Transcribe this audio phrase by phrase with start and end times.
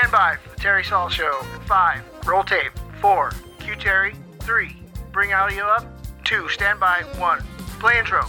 [0.00, 1.42] Stand by for the Terry Saul Show.
[1.66, 2.72] Five, roll tape.
[3.02, 4.14] Four, cue Terry.
[4.38, 4.74] Three,
[5.12, 5.84] bring audio up.
[6.24, 7.02] Two, stand by.
[7.18, 7.40] One,
[7.80, 8.22] play intro.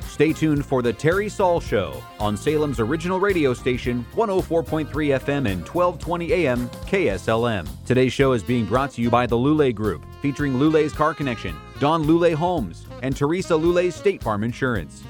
[0.00, 5.68] Stay tuned for the Terry Saul Show on Salem's original radio station, 104.3 FM and
[5.68, 7.68] 1220 AM KSLM.
[7.84, 11.54] Today's show is being brought to you by the Lulay Group, featuring Lulay's Car Connection,
[11.78, 15.02] Don Lulay Homes, and Teresa Lulay's State Farm Insurance.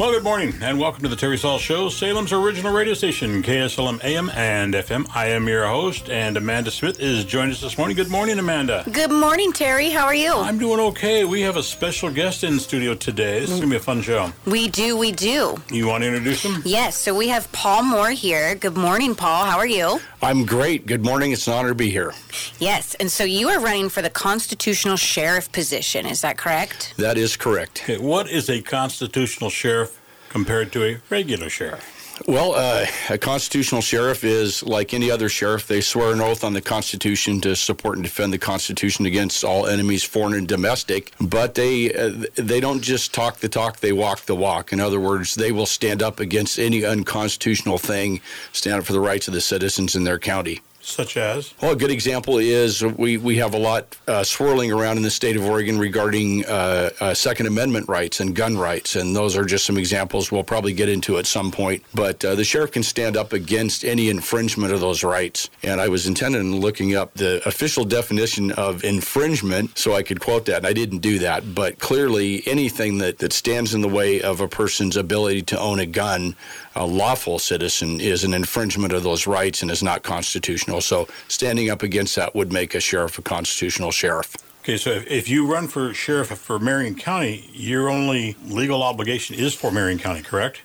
[0.00, 4.02] Well, good morning, and welcome to the Terry Saul Show, Salem's original radio station, KSLM
[4.02, 5.06] AM and FM.
[5.14, 7.98] I am your host, and Amanda Smith is joining us this morning.
[7.98, 8.82] Good morning, Amanda.
[8.90, 9.90] Good morning, Terry.
[9.90, 10.32] How are you?
[10.32, 11.26] I'm doing okay.
[11.26, 13.40] We have a special guest in studio today.
[13.40, 14.32] This is going to be a fun show.
[14.46, 15.62] We do, we do.
[15.70, 16.62] You want to introduce him?
[16.64, 18.54] Yes, so we have Paul Moore here.
[18.54, 19.44] Good morning, Paul.
[19.44, 20.00] How are you?
[20.22, 20.86] I'm great.
[20.86, 21.32] Good morning.
[21.32, 22.14] It's an honor to be here.
[22.58, 26.06] Yes, and so you are running for the constitutional sheriff position.
[26.06, 26.94] Is that correct?
[26.96, 27.82] That is correct.
[27.82, 29.99] Okay, what is a constitutional sheriff
[30.30, 32.00] compared to a regular sheriff?
[32.26, 35.66] Well, uh, a constitutional sheriff is like any other sheriff.
[35.66, 39.66] They swear an oath on the Constitution to support and defend the Constitution against all
[39.66, 41.12] enemies, foreign and domestic.
[41.20, 44.72] But they uh, they don't just talk the talk; they walk the walk.
[44.72, 48.20] In other words, they will stand up against any unconstitutional thing,
[48.52, 50.60] stand up for the rights of the citizens in their county.
[50.82, 51.52] Such as?
[51.60, 55.10] Well, a good example is we, we have a lot uh, swirling around in the
[55.10, 59.44] state of Oregon regarding uh, uh, Second Amendment rights and gun rights, and those are
[59.44, 61.84] just some examples we'll probably get into at some point.
[61.94, 65.50] But uh, the sheriff can stand up against any infringement of those rights.
[65.62, 70.20] And I was intending on looking up the official definition of infringement so I could
[70.20, 71.54] quote that, and I didn't do that.
[71.54, 75.78] But clearly, anything that, that stands in the way of a person's ability to own
[75.78, 76.36] a gun,
[76.74, 80.80] a lawful citizen, is an infringement of those rights and is not constitutional.
[80.80, 84.36] So standing up against that would make a sheriff a constitutional sheriff.
[84.62, 89.34] Okay, so if, if you run for sheriff for Marion County, your only legal obligation
[89.34, 90.60] is for Marion County, correct?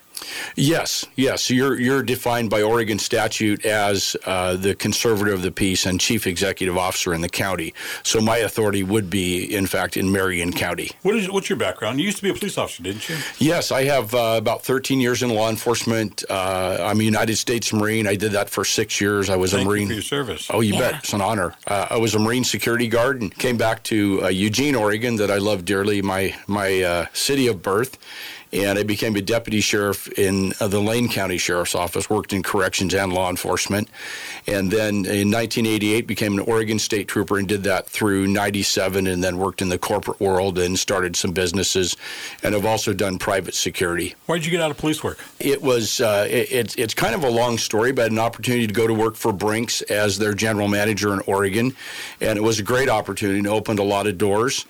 [0.55, 1.49] Yes, yes.
[1.49, 6.27] You're you're defined by Oregon statute as uh, the conservator of the peace and chief
[6.27, 7.73] executive officer in the county.
[8.03, 10.91] So my authority would be, in fact, in Marion County.
[11.01, 11.99] What is what's your background?
[11.99, 13.17] You used to be a police officer, didn't you?
[13.39, 16.23] Yes, I have uh, about 13 years in law enforcement.
[16.29, 18.07] Uh, I'm a United States Marine.
[18.07, 19.29] I did that for six years.
[19.29, 19.81] I was Thank a Marine.
[19.83, 20.47] You for your service.
[20.51, 20.91] Oh, you Yeah.
[20.91, 20.95] bet.
[21.03, 21.53] It's an honor.
[21.67, 25.29] Uh, I was a Marine security guard and came back to uh, Eugene, Oregon, that
[25.31, 27.97] I love dearly, my my uh, city of birth.
[28.53, 32.09] And I became a deputy sheriff in uh, the Lane County Sheriff's Office.
[32.09, 33.89] Worked in corrections and law enforcement,
[34.47, 39.23] and then in 1988 became an Oregon State Trooper and did that through '97, and
[39.23, 41.97] then worked in the corporate world and started some businesses,
[42.43, 44.15] and have also done private security.
[44.27, 45.19] Why did you get out of police work?
[45.39, 48.73] It was uh, it, it's it's kind of a long story, but an opportunity to
[48.73, 51.75] go to work for Brinks as their general manager in Oregon,
[52.21, 54.65] and it was a great opportunity and opened a lot of doors.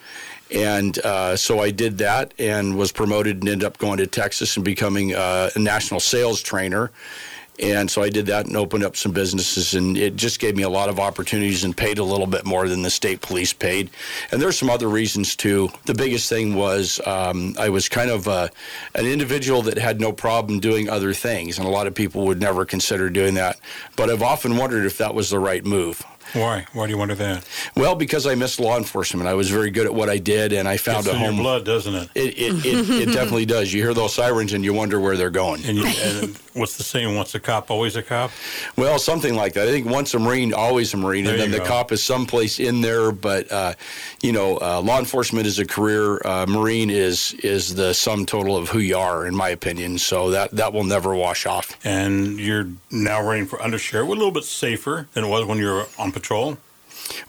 [0.53, 4.55] And uh, so I did that and was promoted and ended up going to Texas
[4.55, 6.91] and becoming uh, a national sales trainer.
[7.59, 10.63] And so I did that and opened up some businesses, and it just gave me
[10.63, 13.89] a lot of opportunities and paid a little bit more than the state police paid.
[14.31, 15.69] And there's some other reasons too.
[15.85, 18.49] The biggest thing was um, I was kind of uh,
[18.93, 22.41] an individual that had no problem doing other things, and a lot of people would
[22.41, 23.57] never consider doing that.
[23.95, 26.03] But I've often wondered if that was the right move.
[26.35, 26.65] Why?
[26.73, 27.47] Why do you wonder that?
[27.75, 29.27] Well, because I missed law enforcement.
[29.27, 31.31] I was very good at what I did, and I found It's a in your
[31.31, 31.39] home.
[31.41, 32.09] blood, doesn't it?
[32.13, 33.71] It, it, it, it definitely does.
[33.73, 35.65] You hear those sirens and you wonder where they're going.
[35.65, 37.15] And, you, and what's the saying?
[37.15, 38.31] Once a cop, always a cop.
[38.75, 39.67] Well, something like that.
[39.67, 42.59] I think once a Marine, always a Marine, There and then the cop is someplace
[42.59, 43.11] in there.
[43.11, 43.73] But uh,
[44.21, 46.21] you know, uh, law enforcement is a career.
[46.25, 49.97] Uh, Marine is is the sum total of who you are, in my opinion.
[49.97, 51.77] So that that will never wash off.
[51.85, 54.07] And you're now running for undersheriff.
[54.07, 56.57] We're a little bit safer than it was when you were on patrol.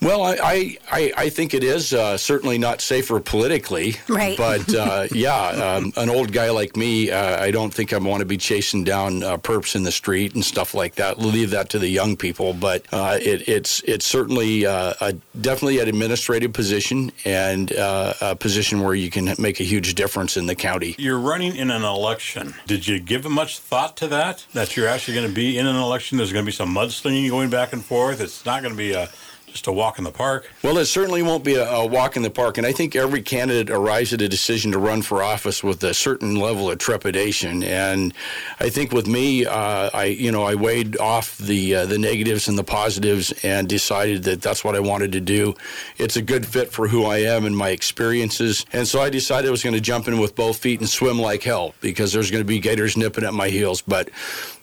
[0.01, 3.97] Well, I I, I, I think it is uh, certainly not safer politically.
[4.09, 4.37] Right.
[4.37, 8.21] But uh, yeah, um, an old guy like me, uh, I don't think I want
[8.21, 11.19] to be chasing down uh, perps in the street and stuff like that.
[11.19, 12.53] Leave that to the young people.
[12.53, 18.37] But uh, it, it's it's certainly uh, a, definitely an administrative position and uh, a
[18.37, 20.95] position where you can make a huge difference in the county.
[20.99, 22.55] You're running in an election.
[22.67, 24.47] Did you give much thought to that?
[24.53, 26.19] That you're actually going to be in an election?
[26.19, 28.21] There's going to be some mudslinging going back and forth.
[28.21, 29.09] It's not going to be a
[29.57, 30.51] just a walk in the park.
[30.63, 33.23] Well, it certainly won't be a, a walk in the park, and I think every
[33.23, 37.63] candidate arrives at a decision to run for office with a certain level of trepidation.
[37.63, 38.13] And
[38.61, 42.49] I think with me, uh, I you know I weighed off the uh, the negatives
[42.49, 45.55] and the positives, and decided that that's what I wanted to do.
[45.97, 49.49] It's a good fit for who I am and my experiences, and so I decided
[49.49, 52.31] I was going to jump in with both feet and swim like hell because there's
[52.31, 53.81] going to be gators nipping at my heels.
[53.81, 54.11] But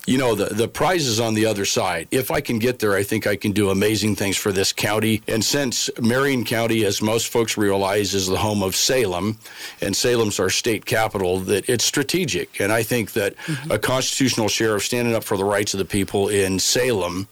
[0.06, 2.08] you know, the, the prize is on the other side.
[2.12, 5.22] If I can get there, I think I can do amazing things for this county.
[5.28, 9.38] And since Marion County, as most folks realize, is the home of Salem,
[9.82, 12.60] and Salem's our state capital, that it's strategic.
[12.60, 13.72] And I think that mm-hmm.
[13.72, 17.28] a constitutional sheriff standing up for the rights of the people in Salem,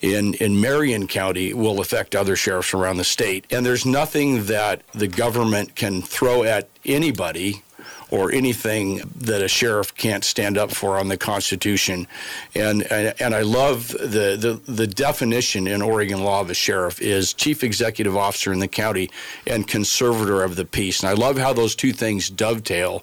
[0.00, 3.46] in, in Marion County, will affect other sheriffs around the state.
[3.50, 7.62] And there's nothing that the government can throw at anybody
[8.10, 12.06] or anything that a sheriff can't stand up for on the Constitution.
[12.54, 17.00] And and, and I love the, the, the definition in Oregon law of a sheriff
[17.00, 19.10] is chief executive officer in the county
[19.46, 21.02] and conservator of the peace.
[21.02, 23.02] And I love how those two things dovetail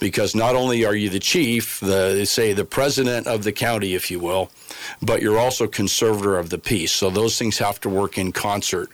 [0.00, 4.10] because not only are you the chief, the say the president of the county, if
[4.10, 4.50] you will,
[5.02, 6.90] but you're also conservator of the peace.
[6.90, 8.88] So those things have to work in concert.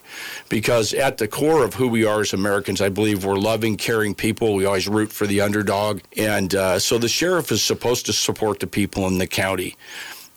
[0.49, 4.14] Because at the core of who we are as Americans, I believe we're loving, caring
[4.14, 4.54] people.
[4.54, 6.00] We always root for the underdog.
[6.19, 9.76] And uh, so the sheriff is supposed to support the people in the county.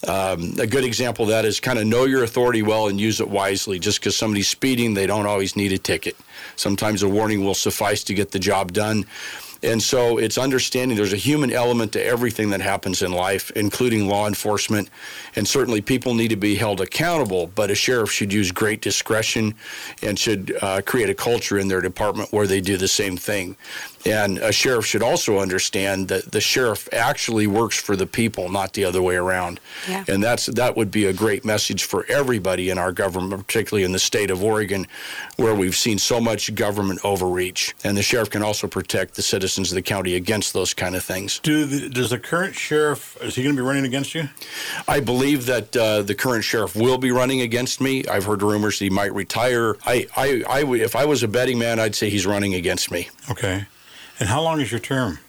[0.08, 3.20] Um, a good example of that is kind of know your authority well and use
[3.20, 3.80] it wisely.
[3.80, 6.16] Just because somebody's speeding, they don't always need a ticket.
[6.56, 9.06] Sometimes a warning will suffice to get the job done.
[9.62, 14.08] And so it's understanding there's a human element to everything that happens in life, including
[14.08, 14.90] law enforcement.
[15.36, 19.54] And certainly people need to be held accountable, but a sheriff should use great discretion
[20.02, 23.58] and should uh, create a culture in their department where they do the same thing.
[24.06, 28.74] And a sheriff should also understand that the sheriff actually works for the people, not
[28.74, 29.60] the other way around.
[29.88, 30.06] Yeah.
[30.08, 33.92] And that's that would be a great message for everybody in our government, particularly in
[33.92, 34.88] the state of Oregon,
[35.38, 37.76] where we've seen so much government overreach.
[37.84, 41.04] And the sheriff can also protect the citizens of the county against those kind of
[41.04, 41.40] things.
[41.40, 44.30] Do the, does the current sheriff is he going to be running against you?
[44.88, 48.06] I believe that uh, the current sheriff will be running against me.
[48.08, 49.76] I've heard rumors that he might retire.
[49.86, 52.92] I, I, I would, if I was a betting man, I'd say he's running against
[52.92, 53.10] me.
[53.30, 53.66] Okay.
[54.20, 55.20] And how long is your term?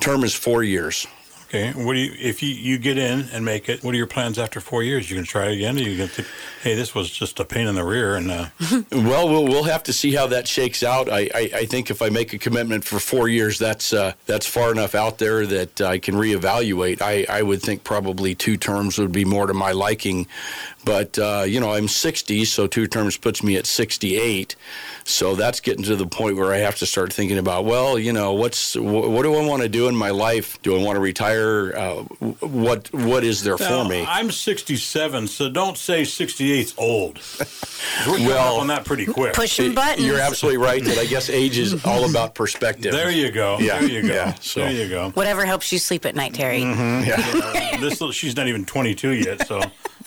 [0.00, 1.06] Term is four years.
[1.52, 1.72] Okay.
[1.72, 3.82] What do you if you, you get in and make it?
[3.82, 5.10] What are your plans after four years?
[5.10, 5.76] You can try it again.
[5.76, 6.28] Or you can think,
[6.62, 8.46] hey, this was just a pain in the rear, and uh...
[8.92, 11.08] well, well, we'll have to see how that shakes out.
[11.08, 14.46] I, I, I think if I make a commitment for four years, that's uh, that's
[14.46, 17.02] far enough out there that I can reevaluate.
[17.02, 20.28] I, I would think probably two terms would be more to my liking,
[20.84, 24.56] but uh, you know I'm 60, so two terms puts me at 68.
[25.04, 28.12] So that's getting to the point where I have to start thinking about, well, you
[28.12, 30.60] know, what's what do I want to do in my life?
[30.62, 31.74] Do I want to retire?
[31.76, 32.02] Uh,
[32.40, 34.04] what what is there now, for me?
[34.06, 37.20] I'm 67, so don't say 68's old.
[38.06, 39.34] We're well, on that pretty quick.
[39.34, 40.06] Pushing buttons.
[40.06, 40.84] You're absolutely right.
[40.84, 42.92] That I guess age is all about perspective.
[42.92, 43.58] There you go.
[43.58, 43.80] Yeah.
[43.80, 44.14] There you go.
[44.14, 44.60] Yeah, so.
[44.60, 45.10] There you go.
[45.10, 46.60] Whatever helps you sleep at night, Terry.
[46.60, 47.08] Mm-hmm.
[47.08, 47.76] Yeah.
[47.80, 49.60] this little, she's not even 22 yet, so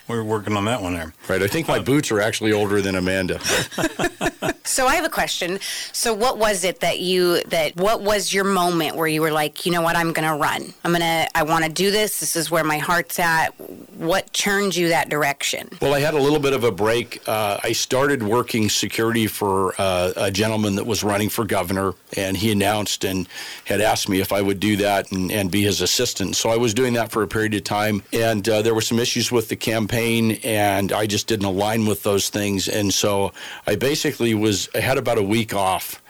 [0.07, 1.13] we're working on that one there.
[1.29, 1.41] Right.
[1.41, 3.39] I think my boots are actually older than Amanda.
[4.65, 5.59] so I have a question.
[5.94, 9.65] So what was it that you that what was your moment where you were like,
[9.65, 10.73] you know what, I'm going to run.
[10.83, 12.19] I'm going to I want to do this.
[12.19, 13.51] This is where my heart's at.
[13.95, 15.69] What turned you that direction?
[15.81, 17.21] Well, I had a little bit of a break.
[17.25, 22.35] Uh, I started working security for uh, a gentleman that was running for governor, and
[22.35, 23.27] he announced and
[23.65, 26.35] had asked me if I would do that and, and be his assistant.
[26.35, 29.00] So I was doing that for a period of time, and uh, there were some
[29.00, 32.68] issues with the campaign campaign, and I just didn't align with those things.
[32.68, 33.31] And so
[33.68, 36.01] I basically was I had about a week off,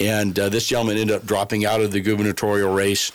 [0.00, 3.12] and uh, this gentleman ended up dropping out of the gubernatorial race.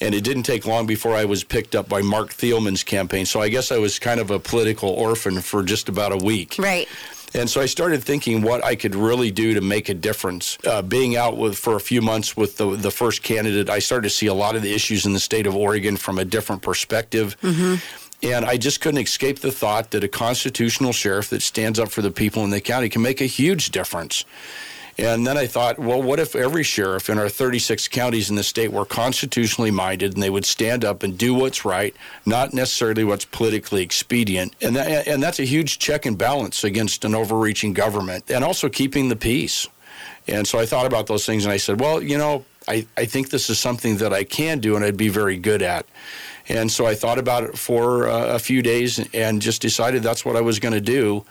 [0.00, 3.26] And it didn't take long before I was picked up by Marc Thielman's campaign.
[3.26, 6.56] So I guess I was kind of a political orphan for just about a week.
[6.58, 6.88] Right.
[7.32, 10.58] And so I started thinking what I could really do to make a difference.
[10.66, 14.08] Uh, being out with for a few months with the the first candidate, I started
[14.08, 16.62] to see a lot of the issues in the state of Oregon from a different
[16.62, 17.36] perspective.
[17.40, 18.03] Mm-hmm.
[18.24, 22.00] And I just couldn't escape the thought that a constitutional sheriff that stands up for
[22.00, 24.24] the people in the county can make a huge difference.
[24.96, 28.44] And then I thought, well, what if every sheriff in our 36 counties in the
[28.44, 33.04] state were constitutionally minded and they would stand up and do what's right, not necessarily
[33.04, 34.54] what's politically expedient?
[34.62, 38.68] And, that, and that's a huge check and balance against an overreaching government and also
[38.68, 39.68] keeping the peace.
[40.28, 43.04] And so I thought about those things and I said, well, you know, I, I
[43.04, 45.86] think this is something that I can do and I'd be very good at.
[46.48, 50.24] And so I thought about it for uh, a few days and just decided that's
[50.24, 51.24] what I was going to do.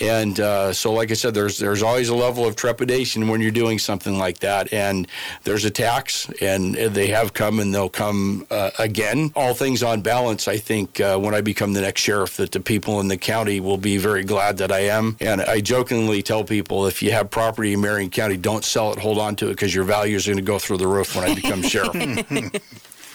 [0.00, 3.50] And uh, so, like I said, there's there's always a level of trepidation when you're
[3.50, 4.72] doing something like that.
[4.72, 5.08] And
[5.44, 9.32] there's attacks, and they have come, and they'll come uh, again.
[9.34, 12.60] All things on balance, I think uh, when I become the next sheriff, that the
[12.60, 15.16] people in the county will be very glad that I am.
[15.20, 18.98] And I jokingly tell people, if you have property in Marion County, don't sell it,
[18.98, 21.30] hold on to it, because your values are going to go through the roof when
[21.30, 21.94] I become sheriff.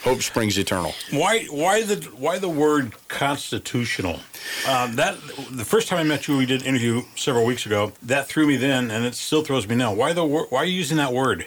[0.03, 0.93] Hope springs eternal.
[1.11, 1.45] Why?
[1.45, 1.95] Why the?
[2.17, 4.19] Why the word constitutional?
[4.67, 5.15] Um, that
[5.51, 7.91] the first time I met you, we did an interview several weeks ago.
[8.01, 9.93] That threw me then, and it still throws me now.
[9.93, 10.25] Why the?
[10.25, 11.45] Why are you using that word?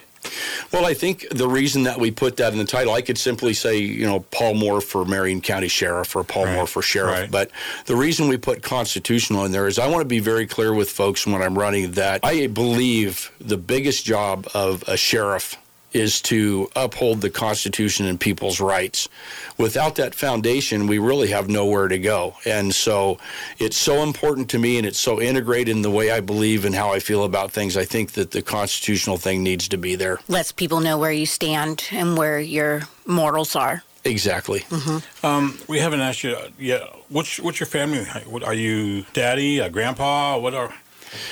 [0.73, 3.53] Well, I think the reason that we put that in the title, I could simply
[3.55, 6.55] say, you know, Paul Moore for Marion County Sheriff or Paul Right.
[6.55, 7.13] Moore for Sheriff.
[7.21, 7.31] Right.
[7.31, 7.51] But
[7.87, 10.91] the reason we put constitutional in there is I want to be very clear with
[10.91, 15.57] folks when I'm running that I believe the biggest job of a sheriff
[15.95, 19.09] is to uphold the Constitution and people's rights.
[19.57, 22.35] Without that foundation, we really have nowhere to go.
[22.45, 23.19] And so
[23.59, 26.75] it's so important to me and it's so integrated in the way I believe and
[26.75, 27.77] how I feel about things.
[27.77, 30.19] I think that the constitutional thing needs to be there.
[30.29, 33.85] Lets people know where you stand and where your morals are.
[34.05, 34.65] Exactly.
[35.23, 36.83] Um, we haven't asked you yet.
[37.09, 38.05] What's what's your family?
[38.27, 40.39] What, are you daddy, a grandpa?
[40.39, 40.75] What are?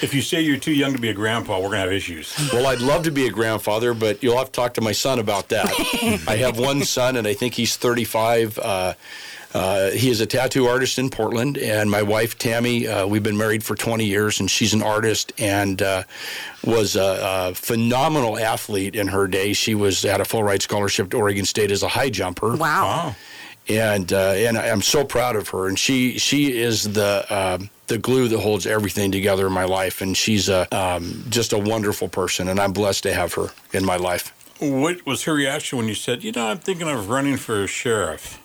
[0.02, 2.34] If you say you're too young to be a grandpa, we're gonna have issues.
[2.52, 5.18] Well, I'd love to be a grandfather, but you'll have to talk to my son
[5.18, 5.66] about that.
[6.28, 8.58] I have one son, and I think he's 35.
[8.58, 8.94] Uh,
[9.54, 12.88] uh, he is a tattoo artist in Portland, and my wife Tammy.
[12.88, 16.04] Uh, we've been married for 20 years, and she's an artist and uh,
[16.64, 19.52] was a, a phenomenal athlete in her day.
[19.52, 22.84] She was at a full ride scholarship to Oregon State as a high jumper Wow.
[22.86, 23.16] Wow.
[23.68, 25.68] and uh, and I'm so proud of her.
[25.68, 30.00] And she she is the um, the glue that holds everything together in my life.
[30.00, 33.84] And she's a um, just a wonderful person, and I'm blessed to have her in
[33.84, 34.32] my life.
[34.61, 38.41] What was her reaction when you said, "You know, I'm thinking of running for sheriff"?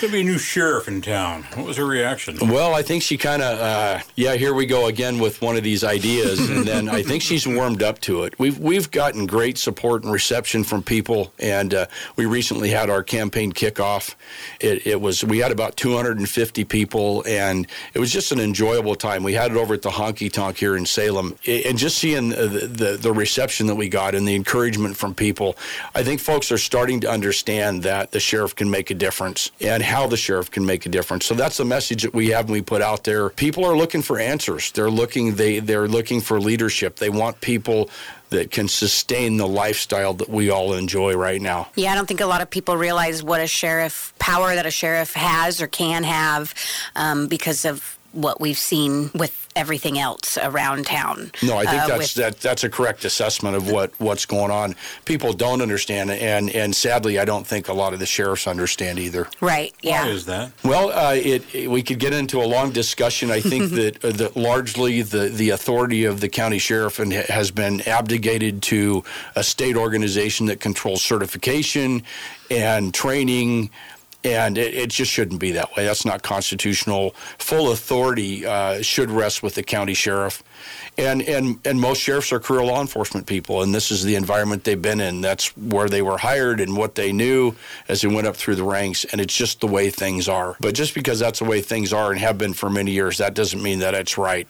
[0.00, 1.44] There'll be a new sheriff in town.
[1.54, 2.36] What was her reaction?
[2.40, 5.62] Well, I think she kind of, uh, yeah, here we go again with one of
[5.62, 8.38] these ideas, and then I think she's warmed up to it.
[8.38, 11.86] We've we've gotten great support and reception from people, and uh,
[12.16, 14.14] we recently had our campaign kickoff.
[14.60, 19.22] It, it was we had about 250 people, and it was just an enjoyable time.
[19.22, 22.68] We had it over at the Honky Tonk here in Salem, and just seeing the,
[22.70, 25.56] the the reception that we got and the encouragement from people,
[25.94, 29.82] I think folks are starting to understand that the sheriff can make a difference and
[29.82, 31.26] how the sheriff can make a difference.
[31.26, 33.28] So that's the message that we have and we put out there.
[33.30, 34.72] People are looking for answers.
[34.72, 36.96] They're looking they they're looking for leadership.
[36.96, 37.88] They want people
[38.30, 41.68] that can sustain the lifestyle that we all enjoy right now.
[41.76, 44.70] Yeah, I don't think a lot of people realize what a sheriff power that a
[44.70, 46.54] sheriff has or can have
[46.96, 51.30] um, because of what we've seen with everything else around town.
[51.42, 54.50] No, I think Uh, that's with- that that's a correct assessment of what what's going
[54.50, 54.74] on.
[55.04, 58.98] People don't understand and and sadly, I don't think a lot of the sheriffs understand
[58.98, 59.28] either.
[59.40, 59.74] right.
[59.82, 60.04] Yeah.
[60.04, 60.52] Why is that?
[60.64, 63.30] Well, uh, it, it- we could get into a long discussion.
[63.30, 67.50] I think that, uh, that largely the, the authority of the county sheriff and has
[67.50, 69.04] been abdicated to
[69.36, 72.02] a state organization that controls certification
[72.50, 73.70] and training.
[74.24, 75.84] And it, it just shouldn't be that way.
[75.84, 77.14] That's not constitutional.
[77.38, 80.42] Full authority uh, should rest with the county sheriff,
[80.98, 84.64] and and and most sheriffs are career law enforcement people, and this is the environment
[84.64, 85.20] they've been in.
[85.20, 87.54] That's where they were hired and what they knew
[87.88, 90.56] as they went up through the ranks, and it's just the way things are.
[90.60, 93.34] But just because that's the way things are and have been for many years, that
[93.34, 94.46] doesn't mean that it's right.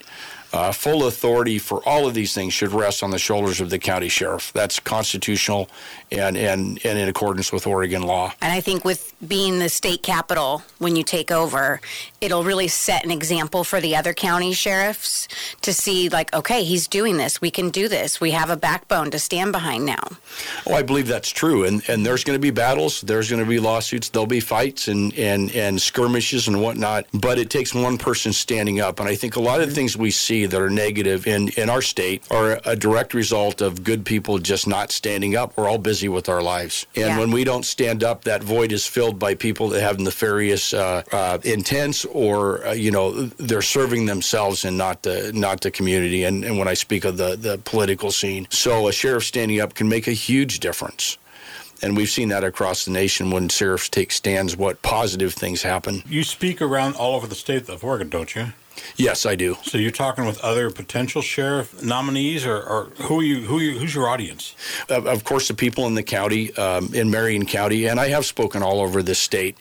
[0.52, 3.78] Uh, full authority for all of these things should rest on the shoulders of the
[3.78, 4.52] county sheriff.
[4.52, 5.70] That's constitutional
[6.10, 8.34] and, and, and in accordance with Oregon law.
[8.42, 11.80] And I think with being the state capital when you take over,
[12.20, 15.26] it'll really set an example for the other county sheriffs
[15.62, 17.40] to see, like, okay, he's doing this.
[17.40, 18.20] We can do this.
[18.20, 20.02] We have a backbone to stand behind now.
[20.66, 21.64] Oh, I believe that's true.
[21.64, 23.00] And and there's going to be battles.
[23.02, 24.08] There's going to be lawsuits.
[24.08, 27.06] There'll be fights and, and, and skirmishes and whatnot.
[27.12, 29.00] But it takes one person standing up.
[29.00, 31.68] And I think a lot of the things we see that are negative in, in
[31.68, 35.56] our state are a direct result of good people just not standing up.
[35.56, 36.86] We're all busy with our lives.
[36.96, 37.18] And Yeah.
[37.18, 41.02] when we don't stand up, that void is filled by people that have nefarious uh,
[41.12, 45.91] uh, intents or, uh, you know, they're serving themselves and not the, not the community.
[45.96, 48.46] And, and when I speak of the, the political scene.
[48.50, 51.18] So a sheriff standing up can make a huge difference.
[51.82, 56.04] And we've seen that across the nation when sheriffs take stands, what positive things happen.
[56.08, 58.52] You speak around all over the state of Oregon, don't you?
[58.96, 59.56] Yes, I do.
[59.62, 63.40] So you're talking with other potential sheriff nominees, or, or who are you?
[63.42, 64.54] Who are you, who's your audience?
[64.88, 68.24] Of, of course, the people in the county, um, in Marion County, and I have
[68.26, 69.56] spoken all over the state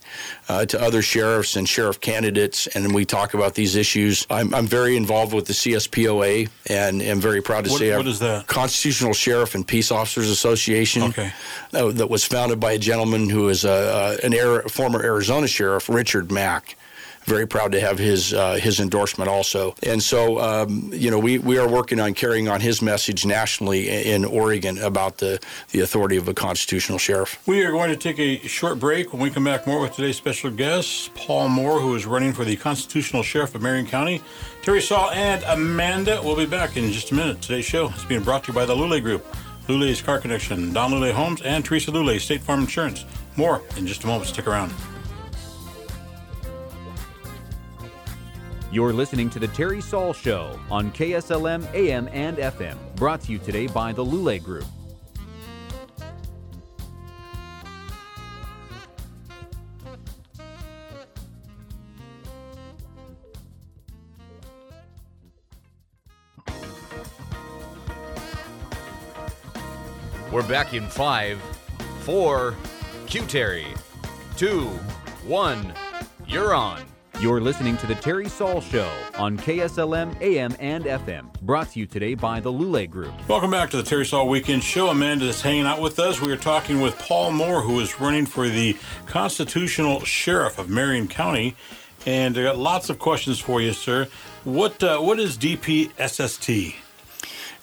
[0.50, 4.28] uh, to other sheriffs and sheriff candidates, and we talk about these issues.
[4.30, 8.08] I'm, I'm very involved with the CSPOA, and am very proud to What- say what
[8.08, 8.48] is that?
[8.48, 11.04] Constitutional Sheriff and Peace Officers Association.
[11.04, 11.32] Okay.
[11.74, 15.88] uh, that was founded by a gentleman who is a, an Ari- former Arizona sheriff,
[15.90, 16.76] Richard Mack.
[17.26, 21.38] Very proud to have his uh, his endorsement also, and so um, you know we,
[21.38, 25.40] we are working on carrying on his message nationally in Oregon about the
[25.72, 27.40] the authority of a constitutional sheriff.
[27.48, 29.14] We are going to take a short break.
[29.14, 32.44] When we come back, more with today's special guest, Paul Moore, who is running for
[32.44, 34.22] the constitutional sheriff of Marion County.
[34.64, 37.42] Terry Saul and Amanda will be back in just a minute.
[37.42, 39.26] Today's show is being brought to you by the Lulay Group,
[39.68, 43.06] Lulay's Car Connection, Don Lulay Homes, and Teresa Lulay, State Farm Insurance.
[43.36, 44.28] More in just a moment.
[44.28, 44.74] Stick around.
[48.72, 53.38] You're listening to The Terry Saul Show on KSLM AM and FM, brought to you
[53.38, 54.64] today by the Lulay Group.
[70.32, 71.42] We're back in five,
[72.04, 72.56] four,
[73.06, 73.68] cue Terry,
[74.38, 74.68] two,
[75.28, 75.74] one,
[76.26, 76.91] you're on.
[77.20, 81.32] You're listening to The Terry Saul Show on KSLM AM and FM.
[81.42, 83.14] Brought to you today by the Lulay Group.
[83.28, 84.90] Welcome back to the Terry Saul Weekend Show.
[84.90, 86.20] Amanda is hanging out with us.
[86.20, 88.76] We are talking with Paul Moore, who is running for the
[89.06, 91.56] constitutional sheriff of Marion County.
[92.08, 94.08] And I got lots of questions for you, sir.
[94.44, 96.76] What uh, what is DPSST?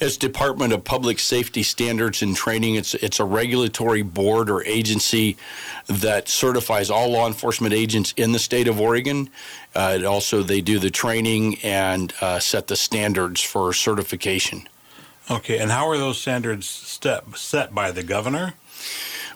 [0.00, 2.76] It's Department of Public Safety Standards and Training.
[2.76, 5.36] It's it's a regulatory board or agency
[5.88, 9.28] that certifies all law enforcement agents in the state of Oregon.
[9.74, 14.68] Uh, also, they do the training and uh, set the standards for certification.
[15.28, 18.54] Okay, and how are those standards step, set by the governor?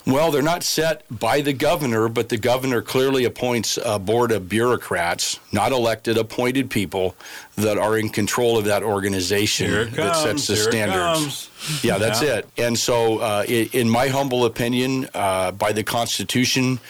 [0.04, 4.48] Well, they're not set by the governor, but the governor clearly appoints a board of
[4.48, 7.14] bureaucrats, not elected, appointed people
[7.56, 11.20] that are in control of that organization it that sets the here it standards.
[11.20, 11.84] comes.
[11.84, 12.38] Yeah, that's Yeah.
[12.38, 12.48] it.
[12.58, 16.80] And so, uh, in my humble opinion, uh, by the Constitution,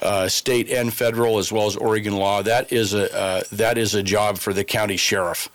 [0.00, 3.94] uh, state and federal, as well as Oregon law, that is a uh, that is
[3.94, 5.48] a job for the county sheriff.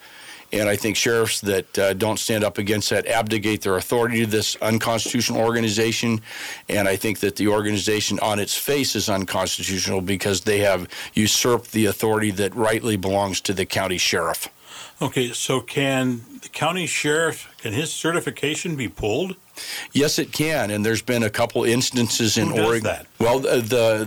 [0.54, 4.26] And I think sheriffs that uh, don't stand up against that abdicate their authority to
[4.26, 6.22] this unconstitutional organization.
[6.70, 11.72] And I think that the organization on its face is unconstitutional because they have usurped
[11.72, 14.50] the authority that rightly belongs to the county sheriff.
[15.02, 19.36] Okay, so can the county sheriff, can his certification be pulled?
[19.94, 22.84] Yes, it can, and there's been a couple instances in Oregon.
[22.84, 23.08] that?
[23.20, 23.62] Well, the,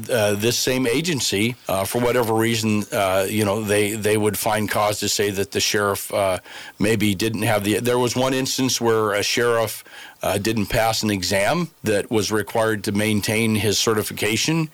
[0.06, 4.38] the uh, this same agency, uh, for whatever reason, uh, you know, they they would
[4.38, 6.38] find cause to say that the sheriff uh,
[6.78, 7.80] maybe didn't have the.
[7.80, 9.84] There was one instance where a sheriff
[10.22, 14.70] uh, didn't pass an exam that was required to maintain his certification,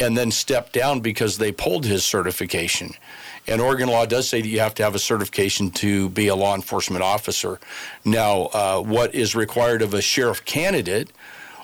[0.00, 2.92] and then stepped down because they pulled his certification.
[3.46, 6.34] And Oregon law does say that you have to have a certification to be a
[6.34, 7.58] law enforcement officer.
[8.04, 11.10] Now, uh, what is required of a sheriff candidate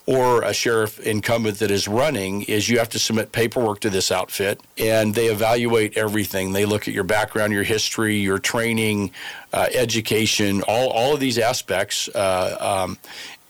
[0.06, 4.12] or a sheriff incumbent that is running is you have to submit paperwork to this
[4.12, 6.52] outfit and they evaluate everything.
[6.52, 9.10] They look at your background, your history, your training,
[9.52, 12.08] uh, education, all, all of these aspects.
[12.08, 12.98] Uh, um,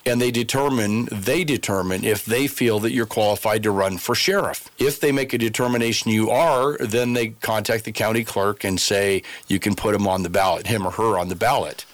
[0.07, 4.71] and they determine they determine if they feel that you're qualified to run for sheriff.
[4.79, 9.23] If they make a determination you are, then they contact the county clerk and say
[9.49, 11.85] you can put him on the ballot, him or her on the ballot.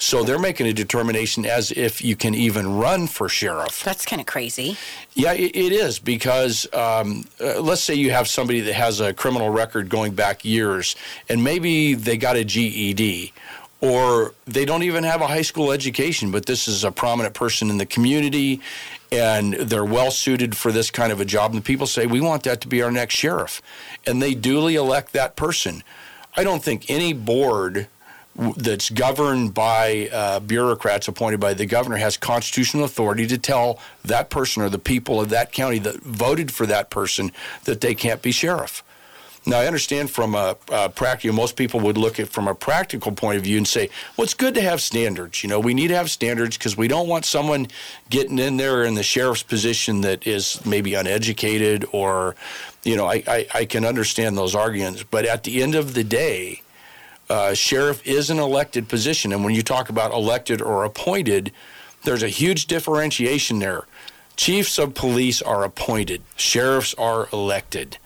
[0.00, 3.84] So they're making a determination as if you can even run for sheriff.
[3.84, 4.78] That's kind of crazy.
[5.12, 9.12] Yeah, it, it is because um, uh, let's say you have somebody that has a
[9.12, 10.96] criminal record going back years,
[11.28, 13.34] and maybe they got a GED,
[13.80, 17.70] or they don't even have a high school education, but this is a prominent person
[17.70, 18.60] in the community,
[19.10, 21.52] and they're well suited for this kind of a job.
[21.52, 23.62] And the people say we want that to be our next sheriff,
[24.06, 25.82] and they duly elect that person.
[26.36, 27.88] I don't think any board
[28.56, 34.30] that's governed by uh, bureaucrats appointed by the governor has constitutional authority to tell that
[34.30, 37.32] person or the people of that county that voted for that person
[37.64, 38.84] that they can't be sheriff.
[39.46, 43.10] Now, I understand from a, a practical, most people would look at from a practical
[43.10, 45.42] point of view and say, well, it's good to have standards.
[45.42, 47.68] You know, we need to have standards because we don't want someone
[48.10, 52.36] getting in there in the sheriff's position that is maybe uneducated or,
[52.84, 55.04] you know, I, I, I can understand those arguments.
[55.04, 56.60] But at the end of the day,
[57.30, 59.32] uh, sheriff is an elected position.
[59.32, 61.50] And when you talk about elected or appointed,
[62.04, 63.86] there's a huge differentiation there.
[64.36, 67.96] Chiefs of police are appointed, sheriffs are elected.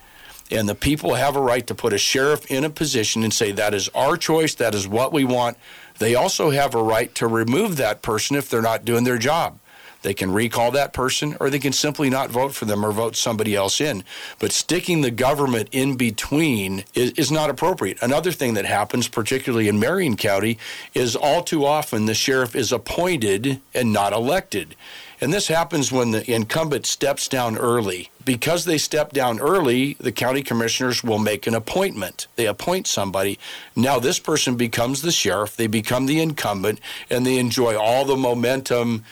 [0.51, 3.53] And the people have a right to put a sheriff in a position and say,
[3.53, 5.57] that is our choice, that is what we want.
[5.99, 9.59] They also have a right to remove that person if they're not doing their job.
[10.05, 13.17] They can recall that person or they can simply not vote for them or vote
[13.17, 14.05] somebody else in.
[14.39, 18.03] But sticking the government in between is, is not appropriate.
[18.03, 20.59] Another thing that happens, particularly in Marion County,
[20.93, 24.77] is all too often the sheriff is appointed and not elected.
[25.21, 28.11] And this happens when the incumbent steps down early.
[28.25, 32.27] Because they step down early, the county commissioners will make an appointment.
[32.37, 33.39] They appoint somebody.
[33.77, 38.17] Now, this person becomes the sheriff, they become the incumbent, and they enjoy all the
[38.17, 39.05] momentum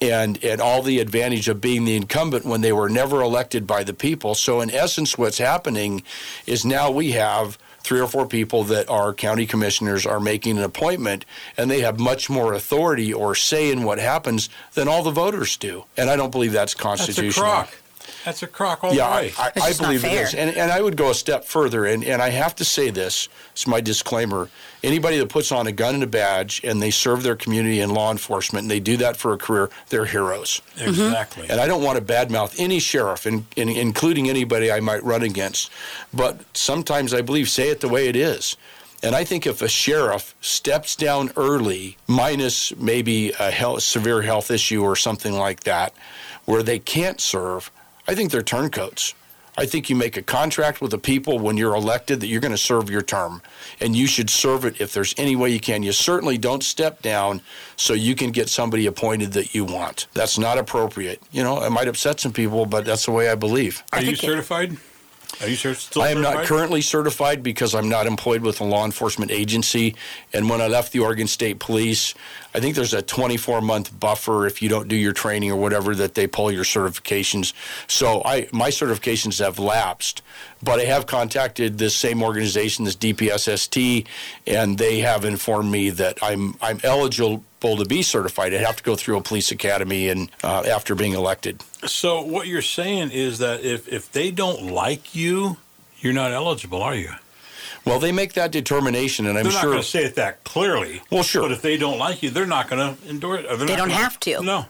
[0.00, 3.84] and, and all the advantage of being the incumbent when they were never elected by
[3.84, 4.34] the people.
[4.34, 6.02] So, in essence, what's happening
[6.46, 10.64] is now we have three or four people that are county commissioners are making an
[10.64, 11.24] appointment
[11.56, 15.56] and they have much more authority or say in what happens than all the voters
[15.56, 15.84] do.
[15.96, 17.46] And I don't believe that's That's a constitutional.
[17.46, 17.74] crock.
[18.24, 19.32] That's a crock all Yeah, the I, way.
[19.38, 20.22] I, It's I believe it fair.
[20.24, 20.34] is.
[20.34, 23.28] And, and I would go a step further, and, and I have to say this
[23.52, 24.48] it's my disclaimer.
[24.82, 27.90] Anybody that puts on a gun and a badge and they serve their community in
[27.90, 30.62] law enforcement and they do that for a career, they're heroes.
[30.76, 30.88] Mm-hmm.
[30.88, 31.46] exactly.
[31.50, 35.22] And I don't want to badmouth any sheriff, in, in, including anybody I might run
[35.22, 35.70] against.
[36.14, 38.56] But sometimes I believe say it the way it is.
[39.02, 44.50] And I think if a sheriff steps down early, minus maybe a health, severe health
[44.50, 45.94] issue or something like that,
[46.44, 47.70] where they can't serve,
[48.10, 49.14] I think they're turncoats.
[49.56, 52.50] I think you make a contract with the people when you're elected that you're going
[52.50, 53.40] to serve your term,
[53.78, 55.84] and you should serve it if there's any way you can.
[55.84, 57.40] You certainly don't step down
[57.76, 60.08] so you can get somebody appointed that you want.
[60.12, 61.22] That's not appropriate.
[61.30, 63.84] You know, it might upset some people, but that's the way I believe.
[63.92, 64.76] Are you certified?
[65.40, 68.64] Are you cer- still I am not currently certified because I'm not employed with a
[68.64, 69.94] law enforcement agency.
[70.32, 72.14] And when I left the Oregon State Police,
[72.54, 75.94] I think there's a 24 month buffer if you don't do your training or whatever
[75.94, 77.52] that they pull your certifications.
[77.86, 80.22] So I my certifications have lapsed,
[80.62, 84.06] but I have contacted this same organization, this DPSST,
[84.46, 88.54] and they have informed me that I'm I'm eligible to be certified.
[88.54, 91.62] I have to go through a police academy and uh, after being elected.
[91.86, 95.56] So what you're saying is that if if they don't like you,
[96.00, 97.12] you're not eligible, are you?
[97.84, 99.52] Well, they make that determination, and I'm sure.
[99.52, 101.02] They're not going to say it that clearly.
[101.10, 101.42] Well, sure.
[101.42, 103.44] But if they don't like you, they're not going to endorse.
[103.48, 104.42] Or they're They not don't gonna- have to.
[104.42, 104.66] No.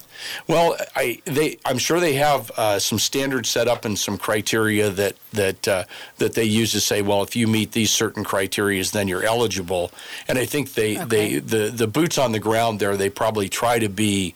[0.46, 4.90] Well, I they I'm sure they have uh, some standards set up and some criteria
[4.90, 5.84] that that uh,
[6.18, 9.90] that they use to say, well, if you meet these certain criteria, then you're eligible.
[10.28, 13.78] And I think they they the the boots on the ground there, they probably try
[13.78, 14.34] to be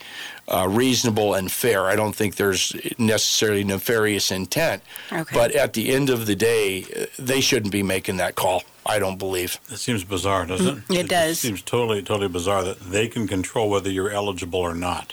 [0.48, 1.86] uh, reasonable and fair.
[1.86, 4.82] I don't think there's necessarily nefarious intent.
[5.12, 5.34] Okay.
[5.34, 8.62] But at the end of the day, uh, they shouldn't be making that call.
[8.86, 9.58] I don't believe.
[9.70, 10.88] It seems bizarre, doesn't it?
[10.88, 11.40] Mm, it just does.
[11.40, 15.12] seems totally, totally bizarre that they can control whether you're eligible or not.